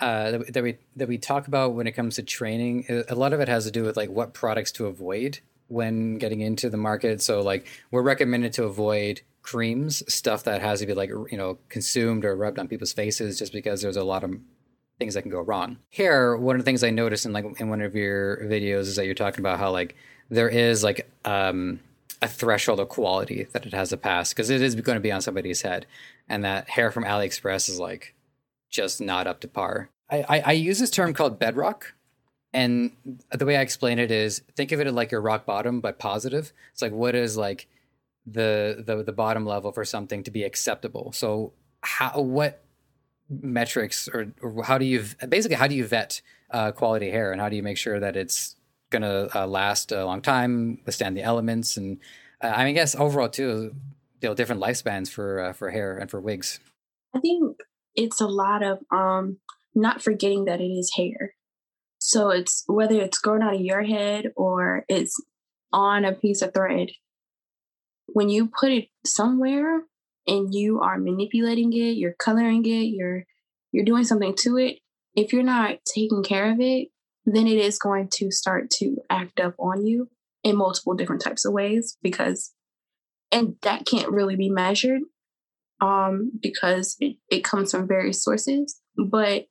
[0.00, 3.32] uh, that, that we that we talk about when it comes to training, a lot
[3.32, 6.76] of it has to do with like what products to avoid when getting into the
[6.76, 7.20] market.
[7.20, 11.58] So like we're recommended to avoid creams, stuff that has to be like you know
[11.68, 14.34] consumed or rubbed on people's faces, just because there's a lot of
[15.00, 15.78] things that can go wrong.
[15.88, 18.96] Here, one of the things I noticed in like in one of your videos is
[18.96, 19.96] that you're talking about how like
[20.28, 21.80] there is like um,
[22.22, 25.10] a threshold of quality that it has to pass because it is going to be
[25.10, 25.86] on somebody's head,
[26.28, 28.14] and that hair from AliExpress is like
[28.68, 29.88] just not up to par.
[30.08, 31.94] I, I, I use this term called bedrock,
[32.52, 32.92] and
[33.32, 36.52] the way I explain it is think of it like your rock bottom but positive.
[36.72, 37.66] It's like what is like
[38.26, 41.10] the the the bottom level for something to be acceptable.
[41.12, 42.62] So how what
[43.30, 47.40] metrics or, or, how do you basically how do you vet uh, quality hair and
[47.40, 48.56] how do you make sure that it's
[48.90, 51.98] going to uh, last a long time, withstand the elements, and
[52.42, 53.74] uh, I mean, I guess overall too,
[54.20, 56.60] you know, different lifespans for uh, for hair and for wigs.
[57.14, 57.58] I think
[57.94, 59.38] it's a lot of um,
[59.74, 61.34] not forgetting that it is hair.
[61.98, 65.14] So it's whether it's growing out of your head or it's
[65.72, 66.90] on a piece of thread.
[68.06, 69.82] When you put it somewhere,
[70.30, 73.24] and you are manipulating it, you're coloring it, you're
[73.72, 74.78] you're doing something to it,
[75.14, 76.88] if you're not taking care of it,
[77.24, 80.08] then it is going to start to act up on you
[80.42, 82.52] in multiple different types of ways because
[83.30, 85.02] and that can't really be measured
[85.80, 88.80] um, because it, it comes from various sources.
[88.96, 89.46] But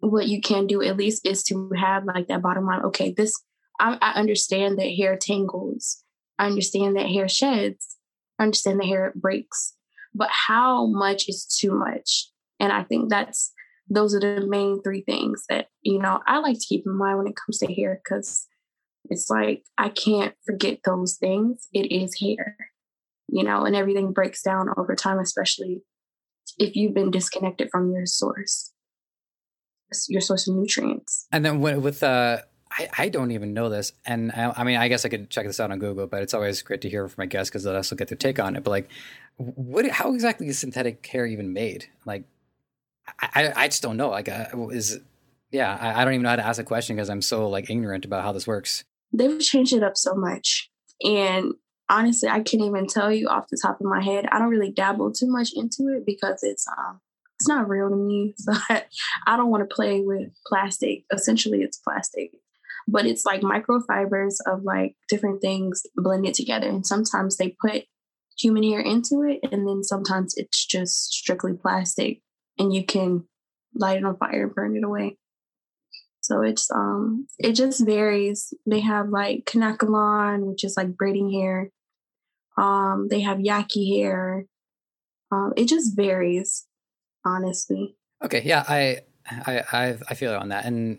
[0.00, 2.82] what you can do at least is to have like that bottom line.
[2.84, 3.32] Okay, this
[3.78, 6.02] I, I understand that hair tangles.
[6.38, 7.96] I understand that hair sheds.
[8.38, 9.75] I understand that hair breaks.
[10.16, 12.30] But how much is too much?
[12.58, 13.52] And I think that's
[13.88, 17.18] those are the main three things that you know I like to keep in mind
[17.18, 18.46] when it comes to hair because
[19.10, 21.68] it's like I can't forget those things.
[21.72, 22.56] It is hair,
[23.28, 25.82] you know, and everything breaks down over time, especially
[26.58, 28.72] if you've been disconnected from your source,
[30.08, 31.26] your source of nutrients.
[31.30, 32.38] And then with uh,
[32.78, 35.46] I, I don't even know this, and I, I, mean, I guess I could check
[35.46, 37.74] this out on Google, but it's always great to hear from my guests because I
[37.74, 38.64] also get their take on it.
[38.64, 38.88] But like,
[39.36, 39.88] what?
[39.88, 41.86] How exactly is synthetic hair even made?
[42.04, 42.24] Like,
[43.20, 44.10] I, I just don't know.
[44.10, 45.00] Like, uh, is
[45.50, 47.70] yeah, I, I don't even know how to ask a question because I'm so like
[47.70, 50.70] ignorant about how this works they've changed it up so much.
[51.02, 51.54] And
[51.88, 54.26] honestly, I can't even tell you off the top of my head.
[54.30, 57.00] I don't really dabble too much into it because it's um
[57.38, 58.34] it's not real to me.
[58.46, 58.52] So
[59.26, 61.04] I don't want to play with plastic.
[61.12, 62.32] Essentially, it's plastic,
[62.86, 66.68] but it's like microfibers of like different things blended together.
[66.68, 67.84] And sometimes they put
[68.38, 72.20] human hair into it, and then sometimes it's just strictly plastic,
[72.58, 73.24] and you can
[73.74, 75.18] light it on fire and burn it away.
[76.20, 78.52] So it's um it just varies.
[78.66, 81.70] They have like Kanekalon, which is like braiding hair.
[82.58, 84.46] Um, they have yaki hair.
[85.30, 86.66] Um, it just varies,
[87.24, 87.96] honestly.
[88.24, 90.98] Okay, yeah, I I I, I feel it on that, and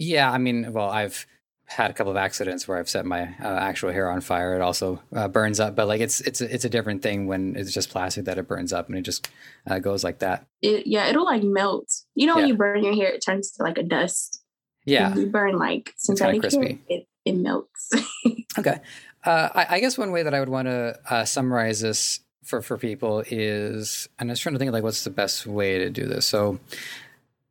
[0.00, 1.26] yeah, I mean, well, I've
[1.66, 4.54] had a couple of accidents where I've set my uh, actual hair on fire.
[4.54, 7.70] It also uh, burns up, but like it's it's it's a different thing when it's
[7.70, 9.28] just plastic that it burns up and it just
[9.66, 10.46] uh, goes like that.
[10.62, 11.92] It, yeah, it'll like melt.
[12.14, 12.40] You know, yeah.
[12.40, 14.42] when you burn your hair, it turns to like a dust.
[14.86, 15.14] Yeah.
[15.14, 17.90] you burn like synthetic hair, it, it melts.
[18.58, 18.80] okay.
[19.22, 22.62] Uh, I, I, guess one way that I would want to uh, summarize this for,
[22.62, 25.78] for people is, and I was trying to think of like what's the best way
[25.78, 26.26] to do this.
[26.26, 26.58] So,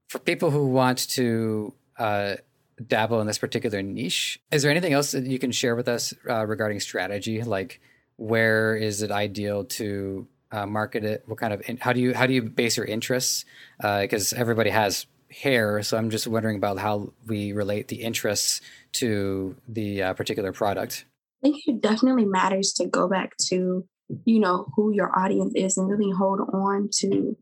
[0.07, 2.38] for people who want to uh,
[2.85, 6.13] dabble in this particular niche, is there anything else that you can share with us
[6.29, 7.43] uh, regarding strategy?
[7.43, 7.81] Like,
[8.15, 11.23] where is it ideal to uh, market it?
[11.27, 13.45] What kind of how do you how do you base your interests?
[13.79, 15.83] Because uh, everybody has hair.
[15.83, 18.62] So I'm just wondering about how we relate the interests
[18.93, 21.05] to the uh, particular product.
[21.43, 23.85] I think it definitely matters to go back to,
[24.25, 27.38] you know, who your audience is and really hold on to,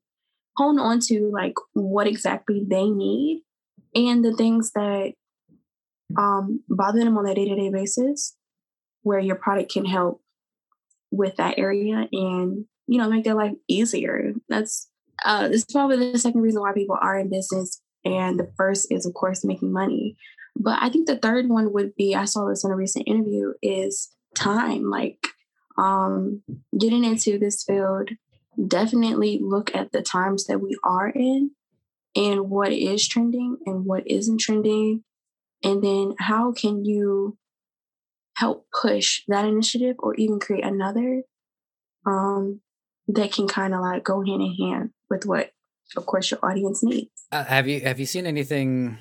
[0.57, 3.43] hold on to like what exactly they need
[3.95, 5.13] and the things that
[6.17, 8.35] um, bother them on a day to day basis
[9.03, 10.21] where your product can help
[11.11, 14.33] with that area and, you know, make their life easier.
[14.49, 14.89] That's
[15.23, 17.81] uh, this is probably the second reason why people are in business.
[18.05, 20.15] And the first is, of course, making money.
[20.55, 23.53] But I think the third one would be I saw this in a recent interview
[23.61, 24.89] is time.
[24.89, 25.19] Like
[25.77, 26.41] um,
[26.77, 28.09] getting into this field,
[28.67, 31.51] definitely look at the times that we are in
[32.15, 35.03] and what is trending and what isn't trending.
[35.63, 37.37] And then how can you
[38.35, 41.23] help push that initiative or even create another
[42.05, 42.61] um,
[43.07, 45.51] that can kind of like go hand in hand with what,
[45.95, 47.09] of course, your audience needs.
[47.31, 48.97] Uh, have you have you seen anything?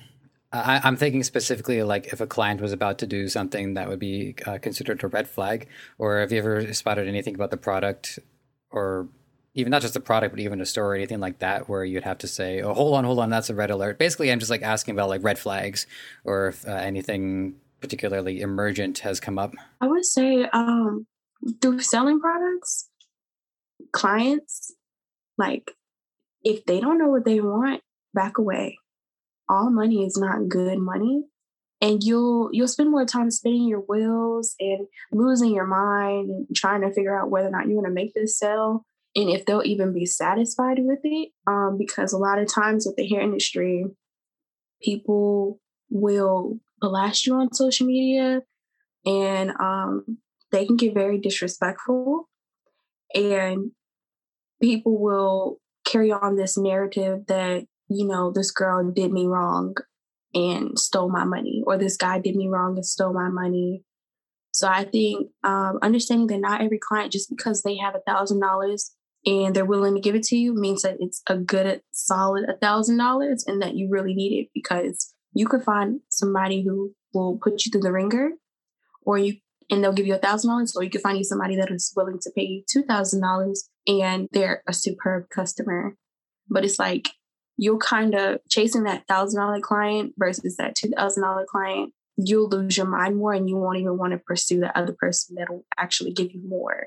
[0.52, 3.98] I, am thinking specifically like if a client was about to do something that would
[3.98, 8.18] be uh, considered a red flag, or have you ever spotted anything about the product,
[8.70, 9.08] or
[9.56, 12.04] even not just the product, but even a store or anything like that, where you'd
[12.04, 14.50] have to say, "Oh, hold on, hold on, that's a red alert." Basically, I'm just
[14.50, 15.86] like asking about like red flags,
[16.24, 19.54] or if uh, anything particularly emergent has come up.
[19.80, 21.06] I would say um,
[21.60, 22.88] through selling products,
[23.92, 24.74] clients
[25.38, 25.72] like
[26.44, 27.82] if they don't know what they want,
[28.14, 28.78] back away.
[29.48, 31.24] All money is not good money.
[31.80, 36.80] And you'll you'll spend more time spinning your wheels and losing your mind and trying
[36.80, 38.86] to figure out whether or not you want to make this sell
[39.16, 41.30] and if they'll even be satisfied with it.
[41.46, 43.86] Um, because a lot of times with the hair industry,
[44.82, 48.42] people will blast you on social media
[49.06, 50.18] and um,
[50.52, 52.28] they can get very disrespectful
[53.14, 53.70] and
[54.60, 59.74] people will carry on this narrative that you know this girl did me wrong
[60.34, 63.84] and stole my money or this guy did me wrong and stole my money
[64.52, 68.40] so i think um, understanding that not every client just because they have a thousand
[68.40, 68.95] dollars
[69.26, 72.56] and they're willing to give it to you means that it's a good solid a
[72.56, 77.38] thousand dollars and that you really need it because you could find somebody who will
[77.42, 78.30] put you through the ringer
[79.02, 79.34] or you
[79.68, 81.92] and they'll give you a thousand dollars or you can find you somebody that is
[81.96, 85.96] willing to pay you two thousand dollars and they're a superb customer.
[86.48, 87.08] But it's like
[87.56, 92.48] you're kind of chasing that thousand dollar client versus that two thousand dollar client you'll
[92.48, 95.66] lose your mind more and you won't even want to pursue the other person that'll
[95.78, 96.86] actually give you more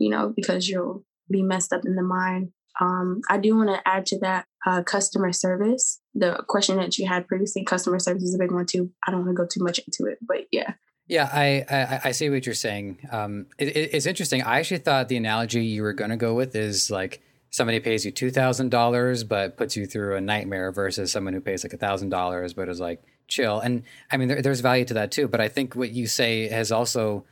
[0.00, 2.52] you know, because you'll be messed up in the mind.
[2.80, 6.00] Um, I do want to add to that uh, customer service.
[6.14, 8.90] The question that you had previously, customer service is a big one too.
[9.06, 10.74] I don't want to go too much into it, but yeah.
[11.06, 13.08] Yeah, I, I, I see what you're saying.
[13.10, 13.64] Um, it,
[13.94, 14.42] it's interesting.
[14.42, 17.20] I actually thought the analogy you were going to go with is like
[17.50, 21.40] somebody pays you two thousand dollars but puts you through a nightmare versus someone who
[21.40, 23.58] pays like a thousand dollars but is like chill.
[23.58, 25.26] And I mean, there, there's value to that too.
[25.26, 27.24] But I think what you say has also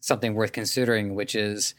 [0.00, 1.74] something worth considering, which is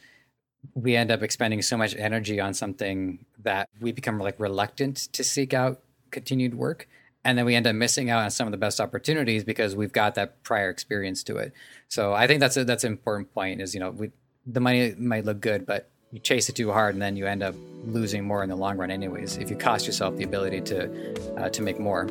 [0.74, 5.24] we end up expending so much energy on something that we become like reluctant to
[5.24, 5.82] seek out
[6.12, 6.88] continued work
[7.24, 9.92] and then we end up missing out on some of the best opportunities because we've
[9.92, 11.54] got that prior experience to it.
[11.88, 13.62] So I think that's a, that's an important point.
[13.62, 14.12] Is you know we,
[14.46, 17.44] the money might look good, but you chase it too hard, and then you end
[17.44, 17.56] up
[17.86, 19.38] losing more in the long run, anyways.
[19.38, 22.08] If you cost yourself the ability to uh, to make more.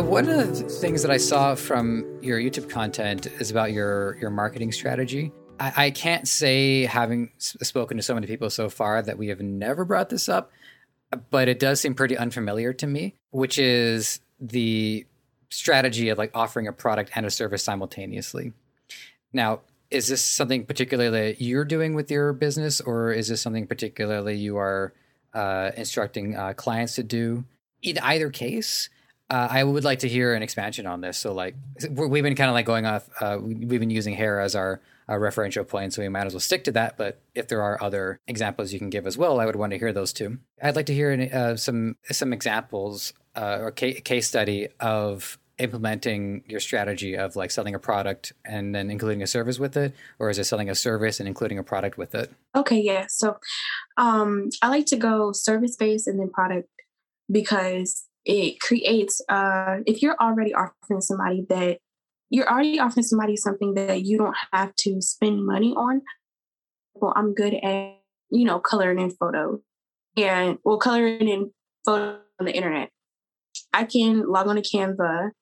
[0.00, 4.30] One of the things that I saw from your YouTube content is about your your
[4.30, 5.32] marketing strategy.
[5.60, 9.40] I, I can't say, having spoken to so many people so far, that we have
[9.40, 10.50] never brought this up,
[11.30, 15.06] but it does seem pretty unfamiliar to me, which is the
[15.50, 18.54] strategy of like offering a product and a service simultaneously.
[19.32, 23.66] Now, is this something particularly that you're doing with your business, or is this something
[23.66, 24.94] particularly you are
[25.34, 27.44] uh, instructing uh, clients to do?
[27.82, 28.88] In either case,
[29.32, 31.16] uh, I would like to hear an expansion on this.
[31.16, 31.54] So, like,
[31.90, 33.08] we've been kind of like going off.
[33.18, 36.40] Uh, we've been using hair as our a referential point, so we might as well
[36.40, 36.98] stick to that.
[36.98, 39.78] But if there are other examples you can give as well, I would want to
[39.78, 40.38] hear those too.
[40.62, 46.44] I'd like to hear uh, some some examples uh, or ca- case study of implementing
[46.46, 50.28] your strategy of like selling a product and then including a service with it or
[50.28, 53.36] is it selling a service and including a product with it okay yeah so
[53.98, 56.68] um i like to go service based and then product
[57.30, 61.78] because it creates uh if you're already offering somebody that
[62.32, 66.00] you're already offering somebody something that you don't have to spend money on.
[66.94, 67.98] Well, I'm good at,
[68.30, 69.60] you know, coloring in photo
[70.16, 71.50] and well, coloring in
[71.84, 72.88] photo on the internet.
[73.74, 75.32] I can log on to Canva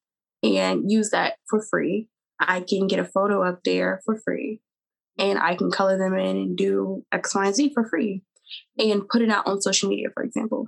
[0.42, 2.08] and use that for free.
[2.40, 4.60] I can get a photo up there for free
[5.16, 8.22] and I can color them in and do X, Y, and Z for free
[8.76, 10.66] and put it out on social media, for example.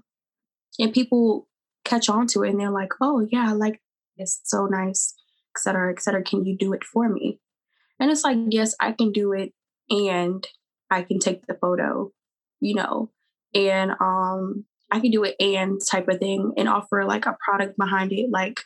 [0.78, 1.48] And people
[1.84, 3.80] catch on to it and they're like, oh, yeah, I like
[4.16, 5.14] it's so nice
[5.54, 6.22] et cetera, et cetera.
[6.22, 7.38] Can you do it for me?
[7.98, 9.52] And it's like, yes, I can do it
[9.90, 10.46] and
[10.90, 12.10] I can take the photo,
[12.60, 13.10] you know,
[13.54, 17.78] and um I can do it and type of thing and offer like a product
[17.78, 18.30] behind it.
[18.30, 18.60] Like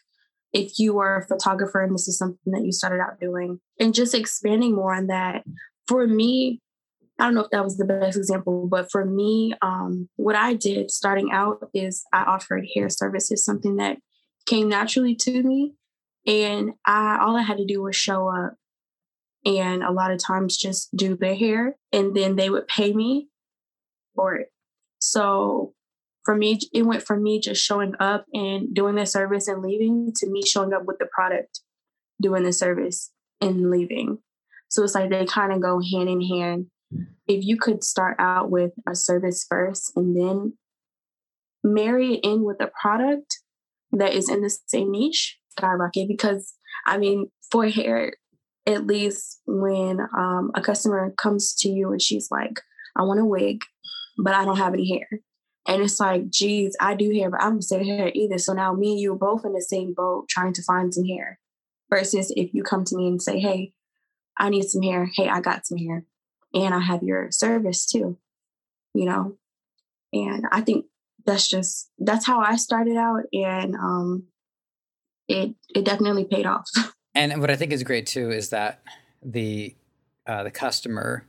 [0.53, 3.95] if you are a photographer and this is something that you started out doing and
[3.95, 5.45] just expanding more on that.
[5.87, 6.61] For me,
[7.19, 10.53] I don't know if that was the best example, but for me, um, what I
[10.55, 13.99] did starting out is I offered hair services, something that
[14.45, 15.75] came naturally to me
[16.27, 18.55] and I all I had to do was show up
[19.45, 23.29] and a lot of times just do their hair and then they would pay me
[24.15, 24.49] for it.
[24.99, 25.75] So
[26.25, 30.13] for me, it went from me just showing up and doing the service and leaving
[30.17, 31.61] to me showing up with the product,
[32.21, 34.19] doing the service and leaving.
[34.69, 36.67] So it's like they kind of go hand in hand.
[37.27, 40.55] If you could start out with a service first and then
[41.65, 43.41] marry it in with a product
[43.93, 46.55] that is in the same niche, skyrocket because
[46.87, 48.13] I mean, for hair,
[48.67, 52.61] at least when um, a customer comes to you and she's like,
[52.97, 53.63] I want a wig,
[54.19, 55.21] but I don't have any hair.
[55.69, 58.39] And it's like, geez, I do hair, but I don't say hair either.
[58.39, 61.05] So now me and you are both in the same boat trying to find some
[61.05, 61.39] hair.
[61.91, 63.73] Versus if you come to me and say, hey,
[64.39, 65.09] I need some hair.
[65.15, 66.05] Hey, I got some hair.
[66.57, 68.19] And I have your service too,
[68.95, 69.37] you know?
[70.13, 70.87] And I think
[71.25, 73.25] that's just, that's how I started out.
[73.33, 74.25] And um,
[75.29, 76.69] it it definitely paid off.
[77.15, 78.83] and what I think is great too is that
[79.23, 79.75] the
[80.27, 81.25] uh, the customer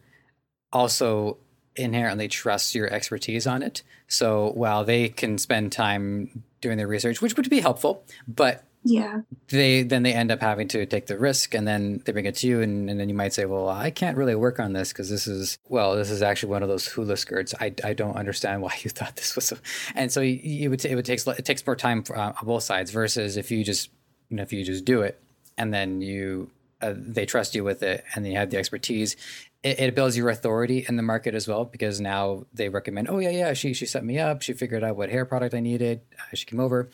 [0.71, 1.38] also
[1.75, 3.84] inherently trusts your expertise on it.
[4.07, 9.21] So while they can spend time doing their research, which would be helpful, but yeah,
[9.49, 12.36] they then they end up having to take the risk, and then they bring it
[12.36, 14.93] to you, and, and then you might say, "Well, I can't really work on this
[14.93, 17.53] because this is well, this is actually one of those hula skirts.
[17.59, 19.57] I, I don't understand why you thought this was so."
[19.95, 22.63] And so you would it would takes it takes more time for, uh, on both
[22.63, 23.89] sides versus if you just
[24.30, 25.19] you know if you just do it
[25.57, 26.49] and then you
[26.82, 29.15] uh, they trust you with it and you have the expertise
[29.63, 33.17] it, it, builds your authority in the market as well because now they recommend oh
[33.17, 36.01] yeah yeah she she set me up she figured out what hair product i needed
[36.19, 36.89] uh, she came over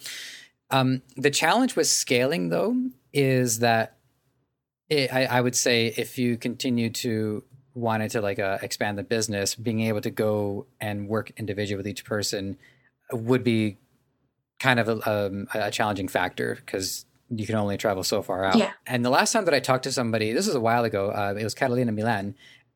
[0.74, 2.76] um, the challenge with scaling, though,
[3.14, 3.98] is that
[4.90, 7.44] it, I, I, would say if you continue to
[7.76, 11.88] wanted to like uh, expand the business, being able to go and work individually with
[11.88, 12.58] each person
[13.12, 13.78] would be
[14.60, 18.56] kind of a, um, a challenging factor because you can only travel so far out.
[18.56, 18.72] Yeah.
[18.88, 21.12] And the last time that I talked to somebody, this was a while ago.
[21.12, 22.34] Uh, it was Catalina Milan,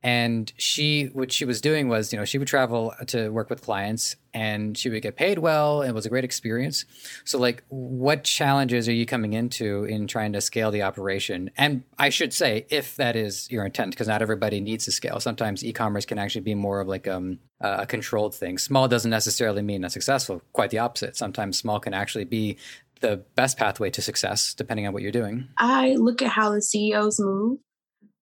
[0.07, 3.61] and she what she was doing was you know she would travel to work with
[3.61, 5.81] clients and she would get paid well.
[5.81, 6.85] And it was a great experience.
[7.25, 11.49] So like what challenges are you coming into in trying to scale the operation?
[11.57, 15.19] And i should say if that is your intent because not everybody needs to scale.
[15.19, 18.57] Sometimes e-commerce can actually be more of like um, a controlled thing.
[18.57, 20.41] Small doesn't necessarily mean a successful.
[20.53, 21.17] Quite the opposite.
[21.17, 22.55] Sometimes small can actually be
[23.01, 25.49] the best pathway to success depending on what you're doing.
[25.57, 27.59] I look at how the ceos move.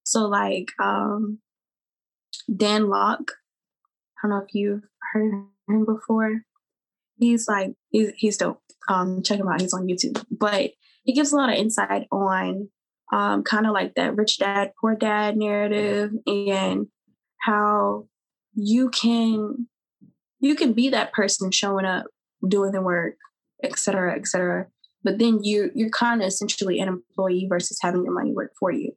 [0.03, 1.39] So like um
[2.55, 3.31] Dan Lok.
[4.17, 4.83] I don't know if you've
[5.13, 5.33] heard
[5.67, 6.41] him before.
[7.17, 8.61] He's like he's he's dope.
[8.87, 9.61] Um, check him out.
[9.61, 10.23] He's on YouTube.
[10.29, 10.71] But
[11.03, 12.69] he gives a lot of insight on
[13.13, 16.87] um, kind of like that rich dad poor dad narrative and
[17.39, 18.07] how
[18.53, 19.67] you can
[20.39, 22.05] you can be that person showing up
[22.47, 23.15] doing the work
[23.63, 24.67] et cetera et cetera
[25.03, 28.71] but then you you're kind of essentially an employee versus having your money work for
[28.71, 28.91] you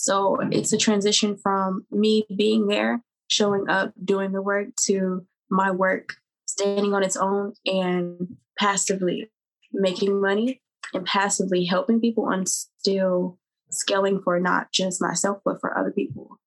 [0.00, 5.70] so it's a transition from me being there, showing up, doing the work to my
[5.70, 6.14] work
[6.46, 9.30] standing on its own and passively
[9.74, 10.62] making money
[10.94, 13.38] and passively helping people and still
[13.70, 16.40] scaling for not just myself but for other people.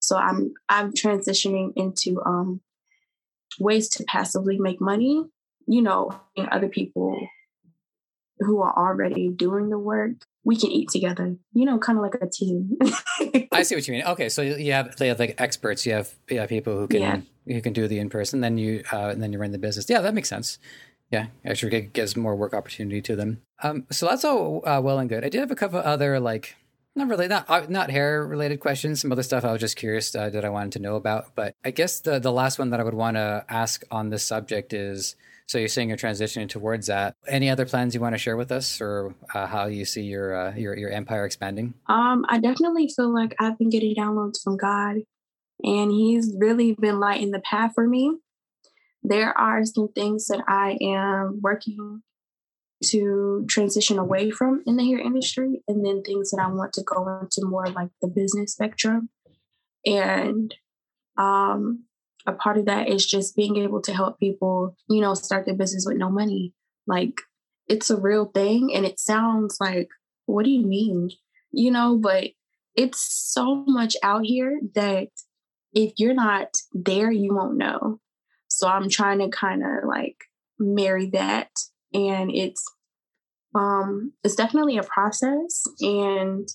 [0.00, 2.62] So I'm I'm transitioning into um,
[3.60, 5.22] ways to passively make money,
[5.68, 7.16] you know, other people
[8.42, 10.12] who are already doing the work
[10.44, 12.76] we can eat together you know kind of like a team.
[13.52, 14.04] I see what you mean.
[14.04, 17.00] Okay so you have they have like experts you have, you have people who can
[17.46, 17.54] yeah.
[17.54, 19.88] who can do the in-person then you uh, and then you run the business.
[19.88, 20.58] Yeah that makes sense.
[21.10, 23.42] Yeah actually it gives more work opportunity to them.
[23.62, 25.24] Um so that's all uh, well and good.
[25.24, 26.56] I do have a couple other like
[26.94, 30.14] not really not uh, not hair related questions some other stuff i was just curious
[30.14, 32.80] uh, that i wanted to know about but i guess the the last one that
[32.80, 35.16] i would want to ask on this subject is
[35.52, 37.14] so you're saying you're transitioning towards that.
[37.28, 40.34] Any other plans you want to share with us, or uh, how you see your
[40.34, 41.74] uh, your your empire expanding?
[41.88, 45.02] Um, I definitely feel like I've been getting downloads from God,
[45.62, 48.16] and He's really been lighting the path for me.
[49.02, 52.02] There are some things that I am working
[52.84, 56.82] to transition away from in the hair industry, and then things that I want to
[56.82, 59.10] go into more like the business spectrum.
[59.84, 60.54] And
[61.18, 61.84] um,
[62.26, 65.56] a part of that is just being able to help people, you know, start their
[65.56, 66.52] business with no money.
[66.86, 67.20] Like
[67.68, 69.88] it's a real thing and it sounds like,
[70.26, 71.10] what do you mean?
[71.50, 72.30] You know, but
[72.76, 75.08] it's so much out here that
[75.72, 77.98] if you're not there, you won't know.
[78.48, 80.16] So I'm trying to kind of like
[80.58, 81.50] marry that
[81.92, 82.62] and it's
[83.54, 86.48] um it's definitely a process and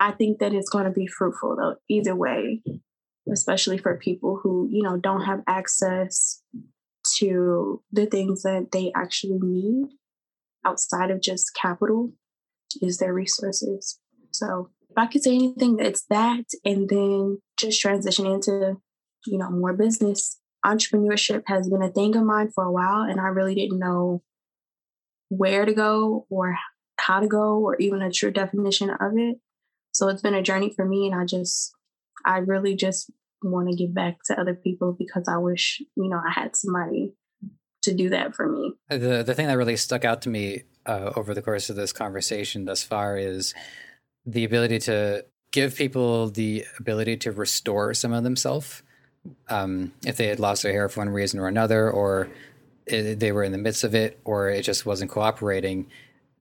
[0.00, 2.62] I think that it's going to be fruitful though either way
[3.32, 6.42] especially for people who, you know, don't have access
[7.18, 9.88] to the things that they actually need
[10.64, 12.12] outside of just capital
[12.82, 13.98] is their resources.
[14.32, 18.76] So if I could say anything, it's that and then just transition into,
[19.26, 20.38] you know, more business.
[20.64, 24.22] Entrepreneurship has been a thing of mine for a while and I really didn't know
[25.28, 26.56] where to go or
[26.98, 29.36] how to go or even a true definition of it.
[29.92, 31.72] So it's been a journey for me and I just
[32.24, 33.10] I really just
[33.42, 37.12] want to give back to other people because I wish, you know, I had somebody
[37.82, 38.74] to do that for me.
[38.88, 41.92] The the thing that really stuck out to me uh, over the course of this
[41.92, 43.54] conversation thus far is
[44.24, 48.82] the ability to give people the ability to restore some of themselves
[49.48, 52.28] um, if they had lost their hair for one reason or another, or
[52.86, 55.86] it, they were in the midst of it, or it just wasn't cooperating.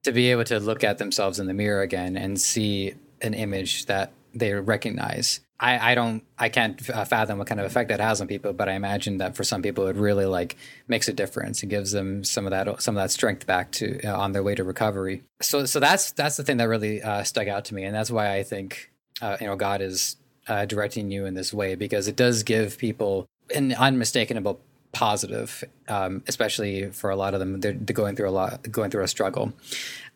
[0.03, 3.87] To be able to look at themselves in the mirror again and see an image
[3.87, 8.01] that they recognize I, I don't I can't uh, fathom what kind of effect that
[8.01, 11.13] has on people, but I imagine that for some people it really like makes a
[11.13, 14.33] difference and gives them some of that some of that strength back to uh, on
[14.33, 15.23] their way to recovery.
[15.41, 18.11] So so that's that's the thing that really uh, stuck out to me, and that's
[18.11, 18.91] why I think
[19.21, 22.77] uh, you know God is uh, directing you in this way because it does give
[22.77, 24.59] people an unmistakable
[24.91, 27.59] positive, um, especially for a lot of them.
[27.59, 29.53] They're, they're, going through a lot, going through a struggle.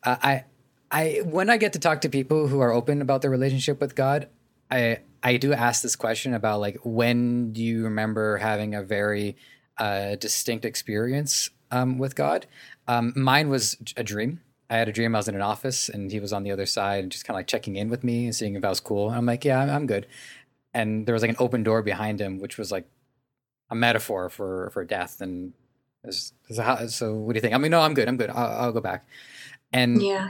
[0.04, 0.44] Uh, I
[0.92, 3.96] I when I get to talk to people who are open about their relationship with
[3.96, 4.28] God,
[4.72, 9.36] I I do ask this question about like when do you remember having a very
[9.78, 12.46] uh, distinct experience um, with God?
[12.88, 14.42] Um, mine was a dream.
[14.70, 15.16] I had a dream.
[15.16, 17.36] I was in an office and he was on the other side and just kind
[17.36, 19.10] of like checking in with me and seeing if I was cool.
[19.10, 20.06] And I'm like, yeah, I'm, good.
[20.74, 22.88] And there was like an open door behind him, which was like
[23.72, 25.22] a metaphor for for death.
[25.22, 25.54] And
[26.04, 26.34] was,
[26.88, 27.56] so, what do you think?
[27.56, 28.08] I mean, no, I'm good.
[28.08, 28.30] I'm good.
[28.30, 29.08] I'll, I'll go back.
[29.74, 30.30] And yeah,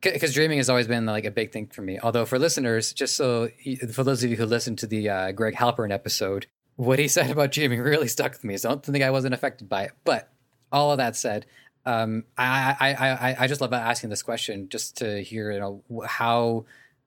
[0.00, 1.98] because dreaming has always been like a big thing for me.
[2.02, 3.48] Although for listeners, just so
[3.92, 7.30] for those of you who listened to the uh, Greg Halpern episode, what he said
[7.30, 8.56] about dreaming really stuck with me.
[8.56, 9.92] So I don't think I wasn't affected by it.
[10.04, 10.30] But
[10.70, 11.46] all of that said,
[11.84, 15.82] um, I, I, I, I just love asking this question just to hear, you know,
[16.04, 16.66] how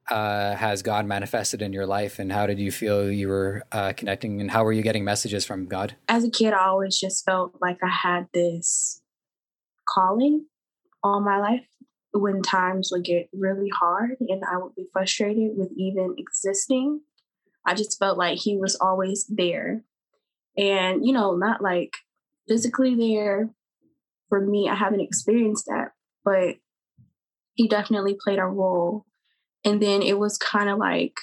[0.10, 3.94] uh, has God manifested in your life and how did you feel you were uh,
[3.96, 5.96] connecting and how were you getting messages from God?
[6.08, 9.02] As a kid, I always just felt like I had this
[9.88, 10.46] calling
[11.04, 11.69] all my life
[12.12, 17.02] when times would get really hard and I would be frustrated with even existing.
[17.66, 19.84] I just felt like he was always there.
[20.58, 21.94] And, you know, not like
[22.48, 23.50] physically there,
[24.28, 25.92] for me, I haven't experienced that,
[26.24, 26.56] but
[27.54, 29.06] he definitely played a role.
[29.66, 31.20] And then it was kind of like,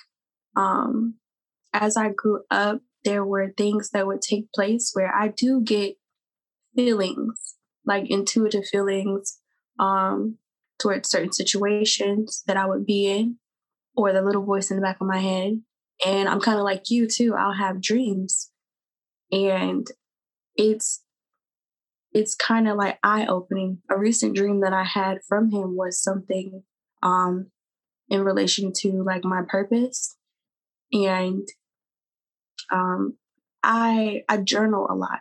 [0.56, 1.14] um,
[1.72, 5.96] as I grew up, there were things that would take place where I do get
[6.74, 9.38] feelings, like intuitive feelings,
[9.78, 10.38] um,
[10.78, 13.38] towards certain situations that I would be in,
[13.94, 15.60] or the little voice in the back of my head.
[16.04, 17.34] And I'm kind of like you too.
[17.34, 18.50] I'll have dreams.
[19.32, 19.86] And
[20.56, 21.02] it's
[22.12, 23.82] it's kind of like eye opening.
[23.90, 26.62] A recent dream that I had from him was something
[27.02, 27.50] um,
[28.08, 30.16] in relation to like my purpose,
[30.92, 31.46] and
[32.72, 33.18] um,
[33.62, 35.20] I I journal a lot,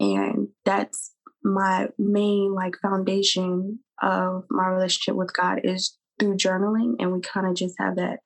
[0.00, 1.12] and that's
[1.44, 7.46] my main like foundation of my relationship with God is through journaling, and we kind
[7.46, 8.20] of just have that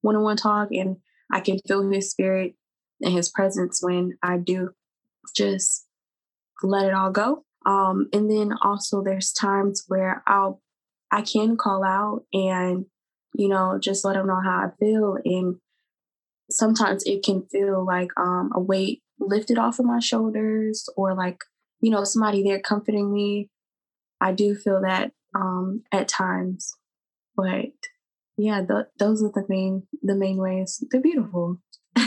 [0.00, 0.96] one on one talk, and
[1.30, 2.54] I can feel His spirit
[3.00, 4.70] and His presence when I do
[5.36, 5.86] just
[6.62, 7.44] let it all go.
[7.64, 10.60] Um, and then also there's times where I'll
[11.10, 12.86] I can call out and
[13.34, 15.56] you know just let them know how I feel and
[16.50, 21.38] sometimes it can feel like um, a weight lifted off of my shoulders or like
[21.80, 23.48] you know somebody there comforting me.
[24.22, 26.76] I do feel that um, at times,
[27.36, 27.72] but
[28.36, 30.82] yeah, the, those are the main the main ways.
[30.90, 31.58] They're beautiful.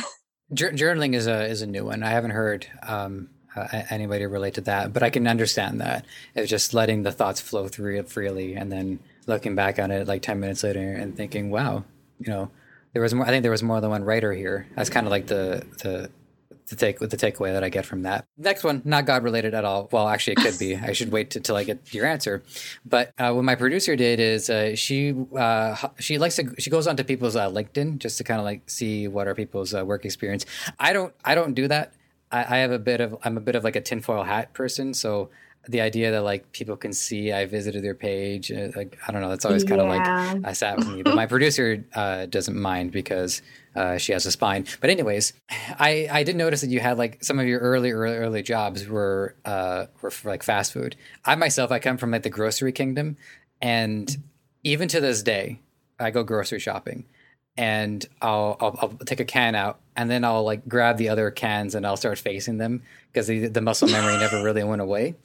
[0.53, 2.03] Journaling is a is a new one.
[2.03, 6.05] I haven't heard um, uh, anybody relate to that, but I can understand that.
[6.33, 10.07] It's just letting the thoughts flow through it freely, and then looking back on it
[10.07, 11.83] like ten minutes later and thinking, "Wow,
[12.19, 12.49] you know,
[12.93, 14.67] there was more." I think there was more than one writer here.
[14.75, 16.09] That's kind of like the the
[16.67, 18.25] the take the takeaway that I get from that.
[18.37, 19.89] Next one, not God related at all.
[19.91, 20.75] Well, actually, it could be.
[20.89, 22.43] I should wait until I get your answer.
[22.85, 26.87] But uh, what my producer did is uh, she uh, she likes to she goes
[26.87, 30.05] onto people's uh, LinkedIn just to kind of like see what are people's uh, work
[30.05, 30.45] experience.
[30.79, 31.93] I don't I don't do that.
[32.31, 34.93] I, I have a bit of I'm a bit of like a tinfoil hat person,
[34.93, 35.29] so
[35.67, 39.21] the idea that like people can see I visited their page, uh, like I don't
[39.21, 40.33] know, that's always kind of yeah.
[40.33, 41.03] like I sat with me.
[41.03, 43.41] But my producer uh, doesn't mind because
[43.75, 44.65] uh, she has a spine.
[44.81, 48.15] But anyways, I I did notice that you had like some of your early early
[48.15, 50.95] early jobs were uh were for, like fast food.
[51.25, 53.17] I myself I come from like the grocery kingdom,
[53.61, 54.15] and
[54.63, 55.59] even to this day,
[55.99, 57.05] I go grocery shopping
[57.57, 61.31] and I'll, I'll, I'll take a can out and then I'll like grab the other
[61.31, 65.15] cans and I'll start facing them because the, the muscle memory never really went away.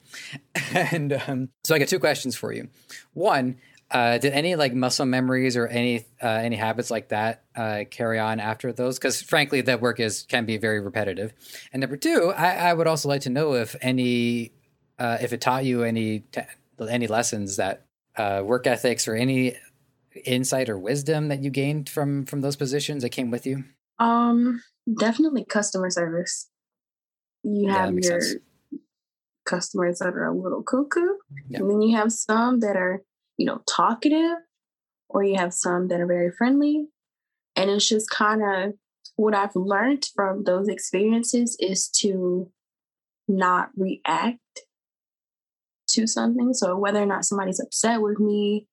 [0.73, 2.69] And um, so I got two questions for you.
[3.13, 3.57] One,
[3.91, 8.19] uh, did any like muscle memories or any uh, any habits like that uh, carry
[8.19, 8.99] on after those?
[8.99, 11.33] Because frankly, that work is can be very repetitive.
[11.73, 14.53] And number two, I, I would also like to know if any
[14.99, 16.43] uh, if it taught you any t-
[16.89, 17.87] any lessons that
[18.17, 19.57] uh, work ethics or any
[20.25, 23.65] insight or wisdom that you gained from from those positions that came with you?
[23.99, 24.63] Um,
[24.99, 26.49] definitely customer service.
[27.43, 28.35] You yeah, have your sense.
[29.51, 31.15] Customers that are a little cuckoo,
[31.49, 31.59] yeah.
[31.59, 33.03] and then you have some that are,
[33.37, 34.39] you know, talkative,
[35.09, 36.87] or you have some that are very friendly.
[37.57, 38.75] And it's just kind of
[39.17, 42.51] what I've learned from those experiences is to
[43.29, 44.39] not react
[45.91, 46.55] to something.
[46.55, 48.67] So whether or not somebody's upset with me,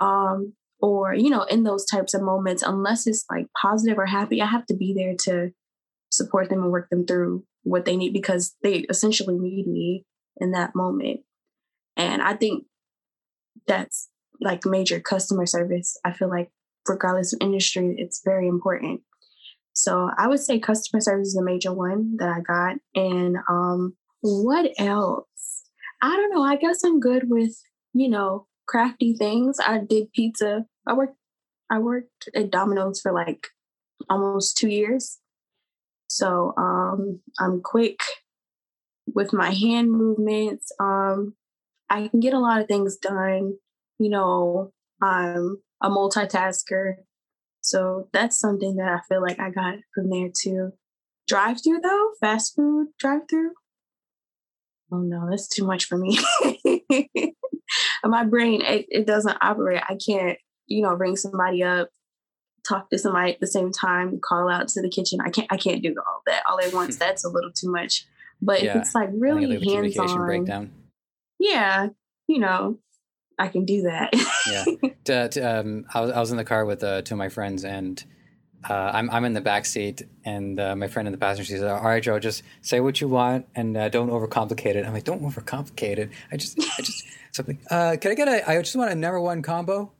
[0.00, 4.40] um, or you know in those types of moments unless it's like positive or happy
[4.40, 5.50] i have to be there to
[6.10, 10.04] support them and work them through what they need because they essentially need me
[10.38, 11.20] in that moment
[11.96, 12.64] and i think
[13.66, 14.08] that's
[14.40, 16.50] like major customer service i feel like
[16.88, 19.00] regardless of industry it's very important
[19.72, 23.94] so i would say customer service is a major one that i got and um
[24.20, 25.64] what else
[26.02, 27.52] i don't know i guess i'm good with
[27.92, 29.56] you know crafty things.
[29.58, 30.66] I did pizza.
[30.86, 31.16] I worked
[31.70, 33.48] I worked at Domino's for like
[34.08, 35.18] almost two years.
[36.08, 38.00] So um, I'm quick
[39.14, 40.72] with my hand movements.
[40.80, 41.34] Um,
[41.90, 43.54] I can get a lot of things done.
[43.98, 46.94] You know, I'm a multitasker.
[47.60, 50.72] So that's something that I feel like I got from there too.
[51.26, 53.50] Drive through though, fast food drive through.
[54.90, 56.18] Oh no, that's too much for me.
[58.04, 59.82] my brain it, it doesn't operate.
[59.86, 61.90] I can't, you know, ring somebody up,
[62.68, 65.20] talk to somebody at the same time, call out to the kitchen.
[65.24, 66.96] I can't I can't do all that all at once.
[66.96, 68.06] That's a little too much.
[68.40, 68.70] But yeah.
[68.70, 70.70] if it's like really hands on breakdown.
[71.38, 71.88] yeah,
[72.28, 72.78] you know,
[73.38, 74.12] I can do that.
[74.50, 74.64] yeah.
[75.08, 77.30] To, to, um, I, was, I was in the car with uh, two of my
[77.30, 78.04] friends, and
[78.68, 81.60] uh, I'm, I'm in the back seat, and uh, my friend in the passenger seat
[81.60, 84.84] said, All right, Joe, just say what you want and uh, don't overcomplicate it.
[84.84, 86.10] I'm like, Don't overcomplicate it.
[86.30, 89.18] I just, I just, something, uh, can I get a, I just want a number
[89.18, 89.92] one combo?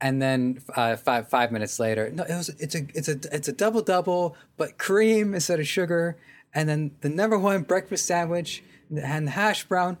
[0.00, 3.48] And then uh, five five minutes later, no, it was it's a it's a it's
[3.48, 6.16] a double double, but cream instead of sugar.
[6.54, 9.98] And then the number one breakfast sandwich and hash brown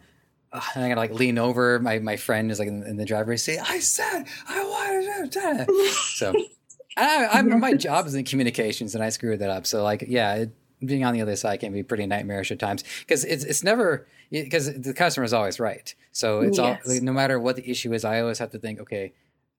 [0.52, 1.78] and I gotta like lean over.
[1.78, 3.58] My my friend is like in, in the driver's seat.
[3.58, 5.90] I said I wanted to.
[5.92, 6.34] So
[6.96, 9.66] I, I'm, my job is in communications, and I screwed that up.
[9.66, 10.50] So like, yeah, it,
[10.84, 14.06] being on the other side can be pretty nightmarish at times because it's it's never
[14.30, 15.94] because the customer is always right.
[16.12, 16.80] So it's yes.
[16.86, 19.12] all like, no matter what the issue is, I always have to think, okay,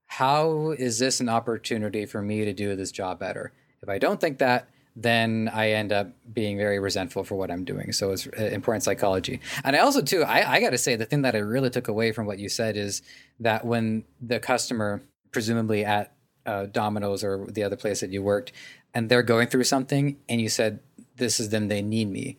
[0.10, 3.53] how is this an opportunity for me to do this job better?
[3.84, 7.64] If I don't think that, then I end up being very resentful for what I'm
[7.64, 7.91] doing.
[7.93, 9.39] So it's uh, important psychology.
[9.64, 11.88] And I also, too, I, I got to say, the thing that I really took
[11.88, 13.03] away from what you said is
[13.39, 16.12] that when the customer, presumably at
[16.47, 18.51] uh, Domino's or the other place that you worked,
[18.95, 20.80] and they're going through something, and you said,
[21.18, 21.68] "This is them.
[21.68, 22.38] They need me."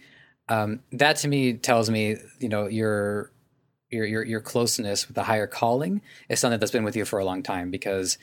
[0.49, 3.31] Um, that to me tells me, you know, your
[3.91, 7.19] your your your closeness with the higher calling is something that's been with you for
[7.19, 8.19] a long time because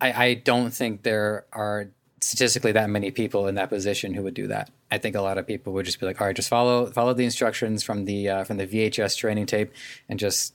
[0.00, 1.90] I, I don't think there are
[2.20, 4.70] statistically that many people in that position who would do that.
[4.90, 7.14] I think a lot of people would just be like, all right, just follow follow
[7.14, 9.72] the instructions from the uh, from the VHS training tape
[10.08, 10.54] and just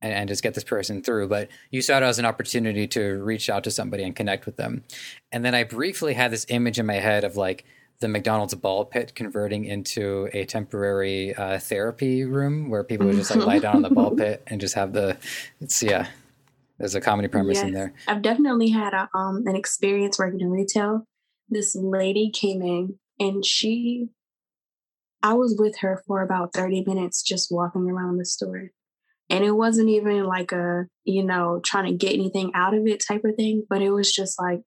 [0.00, 1.28] and, and, just get this person through.
[1.28, 4.56] But you saw it as an opportunity to reach out to somebody and connect with
[4.56, 4.84] them.
[5.32, 7.64] And then I briefly had this image in my head of like
[8.04, 13.34] the McDonald's ball pit converting into a temporary uh, therapy room where people would just
[13.34, 15.16] like lie down on the ball pit and just have the
[15.58, 16.06] it's yeah
[16.78, 17.64] there's a comedy premise yes.
[17.64, 17.94] in there.
[18.06, 21.06] I've definitely had a, um, an experience working in retail.
[21.48, 24.08] This lady came in and she,
[25.22, 28.68] I was with her for about 30 minutes just walking around the store.
[29.30, 33.02] And it wasn't even like a, you know, trying to get anything out of it
[33.06, 34.60] type of thing, but it was just like,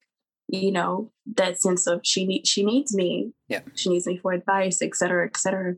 [0.47, 3.33] you know, that sense of she needs she needs me.
[3.47, 3.61] Yeah.
[3.75, 5.75] She needs me for advice, et cetera, et cetera.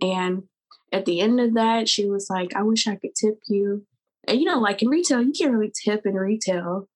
[0.00, 0.44] And
[0.92, 3.86] at the end of that, she was like, I wish I could tip you
[4.28, 6.86] and you know, like in retail, you can't really tip in retail,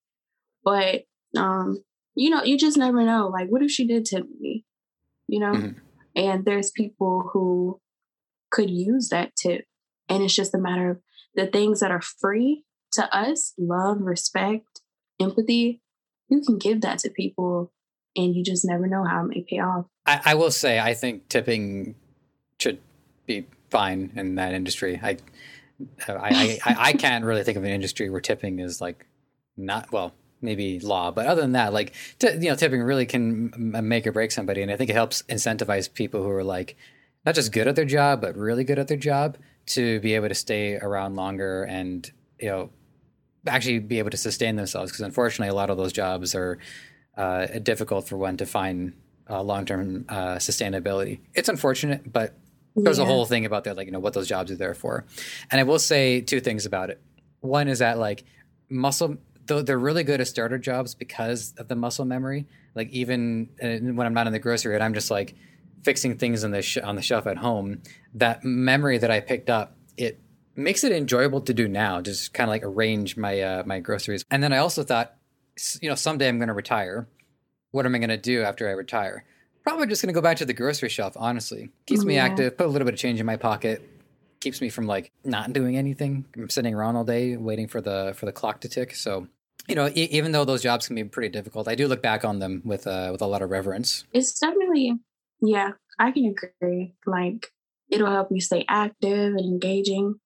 [0.62, 1.04] but
[1.36, 1.82] um,
[2.14, 3.28] you know, you just never know.
[3.28, 4.66] Like, what if she did tip me?
[5.28, 5.78] You know, mm-hmm.
[6.14, 7.80] and there's people who
[8.50, 9.64] could use that tip,
[10.10, 11.00] and it's just a matter of
[11.34, 14.82] the things that are free to us: love, respect,
[15.18, 15.80] empathy.
[16.32, 17.70] You can give that to people,
[18.16, 19.84] and you just never know how it may pay off.
[20.06, 21.94] I, I will say, I think tipping
[22.58, 22.78] should
[23.26, 24.98] be fine in that industry.
[25.02, 25.18] I
[26.08, 29.06] I, I, I can't really think of an industry where tipping is like
[29.56, 33.74] not well maybe law but other than that like t- you know tipping really can
[33.74, 36.76] m- make or break somebody and i think it helps incentivize people who are like
[37.24, 40.28] not just good at their job but really good at their job to be able
[40.28, 42.10] to stay around longer and
[42.40, 42.70] you know
[43.46, 46.58] actually be able to sustain themselves because unfortunately a lot of those jobs are
[47.16, 48.92] uh, difficult for one to find
[49.28, 52.34] uh, long-term uh, sustainability it's unfortunate but
[52.74, 53.04] there's yeah.
[53.04, 55.04] a whole thing about that, like, you know, what those jobs are there for.
[55.50, 57.00] And I will say two things about it.
[57.40, 58.24] One is that, like,
[58.70, 62.46] muscle, though they're really good at starter jobs because of the muscle memory.
[62.74, 65.34] Like, even uh, when I'm not in the grocery, and I'm just like
[65.82, 67.82] fixing things on the, sh- on the shelf at home,
[68.14, 70.18] that memory that I picked up, it
[70.56, 74.24] makes it enjoyable to do now, just kind of like arrange my, uh, my groceries.
[74.30, 75.14] And then I also thought,
[75.80, 77.08] you know, someday I'm going to retire.
[77.70, 79.24] What am I going to do after I retire?
[79.62, 81.14] Probably just gonna go back to the grocery shelf.
[81.16, 82.56] Honestly, keeps me active.
[82.56, 83.88] Put a little bit of change in my pocket.
[84.40, 86.24] Keeps me from like not doing anything.
[86.36, 88.92] I'm sitting around all day waiting for the for the clock to tick.
[88.96, 89.28] So,
[89.68, 92.24] you know, e- even though those jobs can be pretty difficult, I do look back
[92.24, 94.04] on them with uh, with a lot of reverence.
[94.12, 94.98] It's definitely,
[95.40, 96.94] yeah, I can agree.
[97.06, 97.52] Like,
[97.88, 100.16] it'll help you stay active and engaging.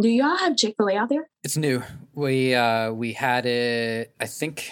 [0.00, 1.28] Do y'all have Chick-fil-A out there?
[1.42, 1.82] It's new.
[2.14, 4.12] We uh we had it.
[4.20, 4.70] I think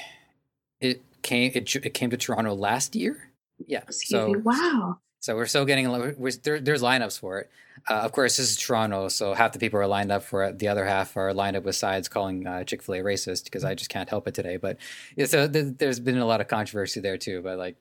[0.80, 3.30] it came it, it came to Toronto last year.
[3.66, 3.82] Yeah.
[3.82, 4.36] Excuse so me.
[4.36, 4.98] wow.
[5.20, 7.50] So we're still getting we're, there, there's lineups for it.
[7.88, 10.58] Uh, of course, this is Toronto, so half the people are lined up for it.
[10.58, 13.90] The other half are lined up with sides calling uh, Chick-fil-A racist because I just
[13.90, 14.56] can't help it today.
[14.56, 14.78] But
[15.16, 17.40] yeah, so th- there's been a lot of controversy there too.
[17.40, 17.76] But like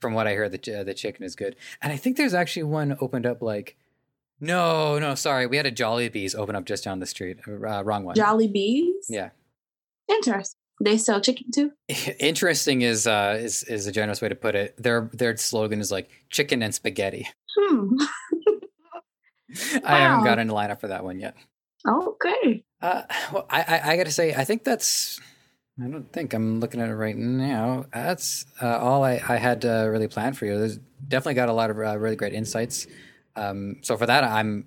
[0.00, 2.64] from what I heard, the uh, the chicken is good, and I think there's actually
[2.64, 3.76] one opened up like.
[4.40, 5.46] No, no, sorry.
[5.46, 7.38] We had a Jollibees open up just down the street.
[7.46, 8.14] Uh, wrong one.
[8.14, 9.06] Jollibees.
[9.08, 9.30] Yeah.
[10.08, 10.58] Interesting.
[10.80, 11.72] They sell chicken too.
[12.20, 14.80] Interesting is uh, is is a generous way to put it.
[14.80, 17.28] Their their slogan is like chicken and spaghetti.
[17.56, 17.96] Hmm.
[19.84, 21.34] I haven't gotten a lineup for that one yet.
[21.86, 22.64] Okay.
[22.80, 25.20] Uh, well, I, I, I got to say, I think that's.
[25.82, 27.86] I don't think I'm looking at it right now.
[27.92, 30.58] That's uh, all I, I had uh, really planned for you.
[30.58, 32.88] There's definitely got a lot of uh, really great insights.
[33.38, 34.66] Um, so for that, I'm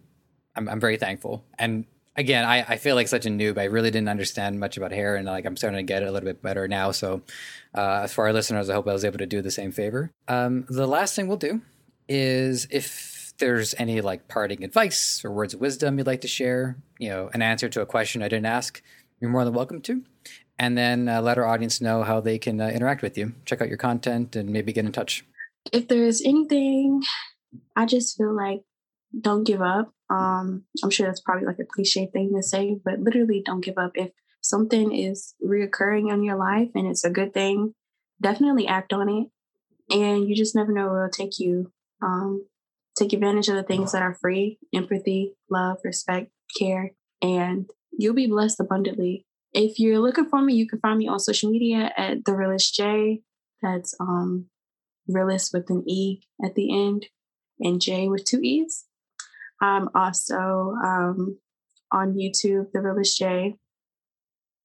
[0.55, 1.45] I'm, I'm very thankful.
[1.57, 3.57] And again, I, I feel like such a noob.
[3.57, 6.11] I really didn't understand much about hair, and like I'm starting to get it a
[6.11, 6.91] little bit better now.
[6.91, 7.21] So,
[7.73, 10.11] uh, for our listeners, I hope I was able to do the same favor.
[10.27, 11.61] Um, the last thing we'll do
[12.07, 16.77] is if there's any like parting advice or words of wisdom you'd like to share,
[16.99, 18.81] you know, an answer to a question I didn't ask,
[19.19, 20.03] you're more than welcome to.
[20.59, 23.61] And then uh, let our audience know how they can uh, interact with you, check
[23.61, 25.25] out your content, and maybe get in touch.
[25.71, 27.01] If there's anything,
[27.81, 28.61] I just feel like
[29.19, 29.91] don't give up.
[30.11, 33.79] Um, I'm sure that's probably like a cliche thing to say, but literally don't give
[33.79, 33.93] up.
[33.95, 34.11] If
[34.41, 37.73] something is reoccurring in your life and it's a good thing,
[38.21, 39.27] definitely act on it.
[39.89, 41.71] And you just never know where it'll take you.
[42.03, 42.45] Um,
[42.95, 48.27] take advantage of the things that are free empathy, love, respect, care, and you'll be
[48.27, 49.25] blessed abundantly.
[49.53, 52.75] If you're looking for me, you can find me on social media at the realist
[52.75, 53.21] J.
[53.63, 54.49] That's um
[55.07, 57.07] realist with an E at the end
[57.61, 58.85] and J with two E's.
[59.61, 61.37] I'm also um,
[61.91, 63.55] on YouTube, The Realist J.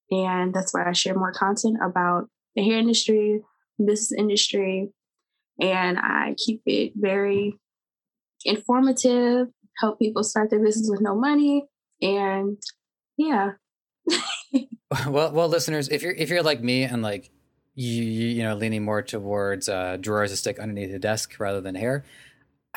[0.09, 3.41] And that's where I share more content about the hair industry,
[3.77, 4.89] business industry,
[5.59, 7.57] and I keep it very
[8.45, 9.47] informative,
[9.79, 11.65] help people start their business with no money.
[12.01, 12.57] And
[13.17, 13.51] yeah.
[15.07, 17.31] well, well, listeners, if you're if you're like me and like
[17.75, 21.75] you you know leaning more towards uh, drawers to stick underneath the desk rather than
[21.75, 22.05] hair,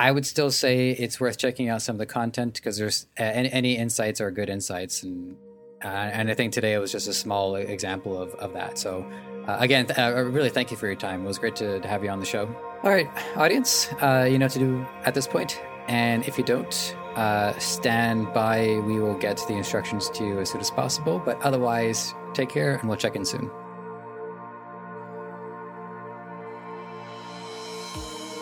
[0.01, 3.23] I would still say it's worth checking out some of the content because there's uh,
[3.23, 5.37] any, any, insights are good insights, and
[5.85, 8.79] uh, and I think today it was just a small example of, of that.
[8.79, 9.05] So
[9.47, 11.23] uh, again, th- uh, really thank you for your time.
[11.23, 12.47] It was great to, to have you on the show.
[12.83, 16.45] All right, audience, uh, you know what to do at this point, and if you
[16.45, 18.81] don't, uh, stand by.
[18.87, 21.21] We will get the instructions to you as soon as possible.
[21.23, 23.51] But otherwise, take care, and we'll check in soon.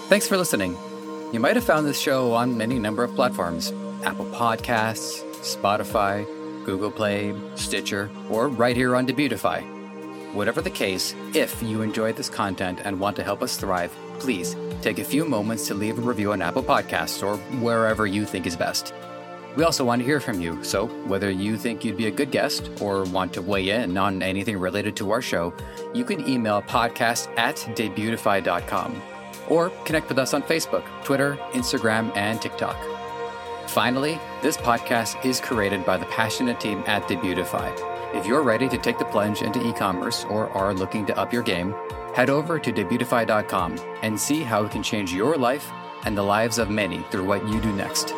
[0.08, 0.78] Thanks for listening.
[1.30, 3.70] You might have found this show on many number of platforms
[4.02, 6.24] Apple Podcasts, Spotify,
[6.64, 9.62] Google Play, Stitcher, or right here on Debutify.
[10.32, 14.56] Whatever the case, if you enjoyed this content and want to help us thrive, please
[14.80, 18.46] take a few moments to leave a review on Apple Podcasts or wherever you think
[18.46, 18.94] is best.
[19.54, 22.30] We also want to hear from you, so whether you think you'd be a good
[22.30, 25.52] guest or want to weigh in on anything related to our show,
[25.92, 29.02] you can email podcast at debutify.com
[29.48, 32.76] or connect with us on Facebook, Twitter, Instagram, and TikTok.
[33.68, 37.70] Finally, this podcast is created by the passionate team at Debutify.
[38.14, 41.32] If you're ready to take the plunge into e commerce or are looking to up
[41.32, 41.74] your game,
[42.14, 45.70] head over to debutify.com and see how it can change your life
[46.04, 48.14] and the lives of many through what you do next.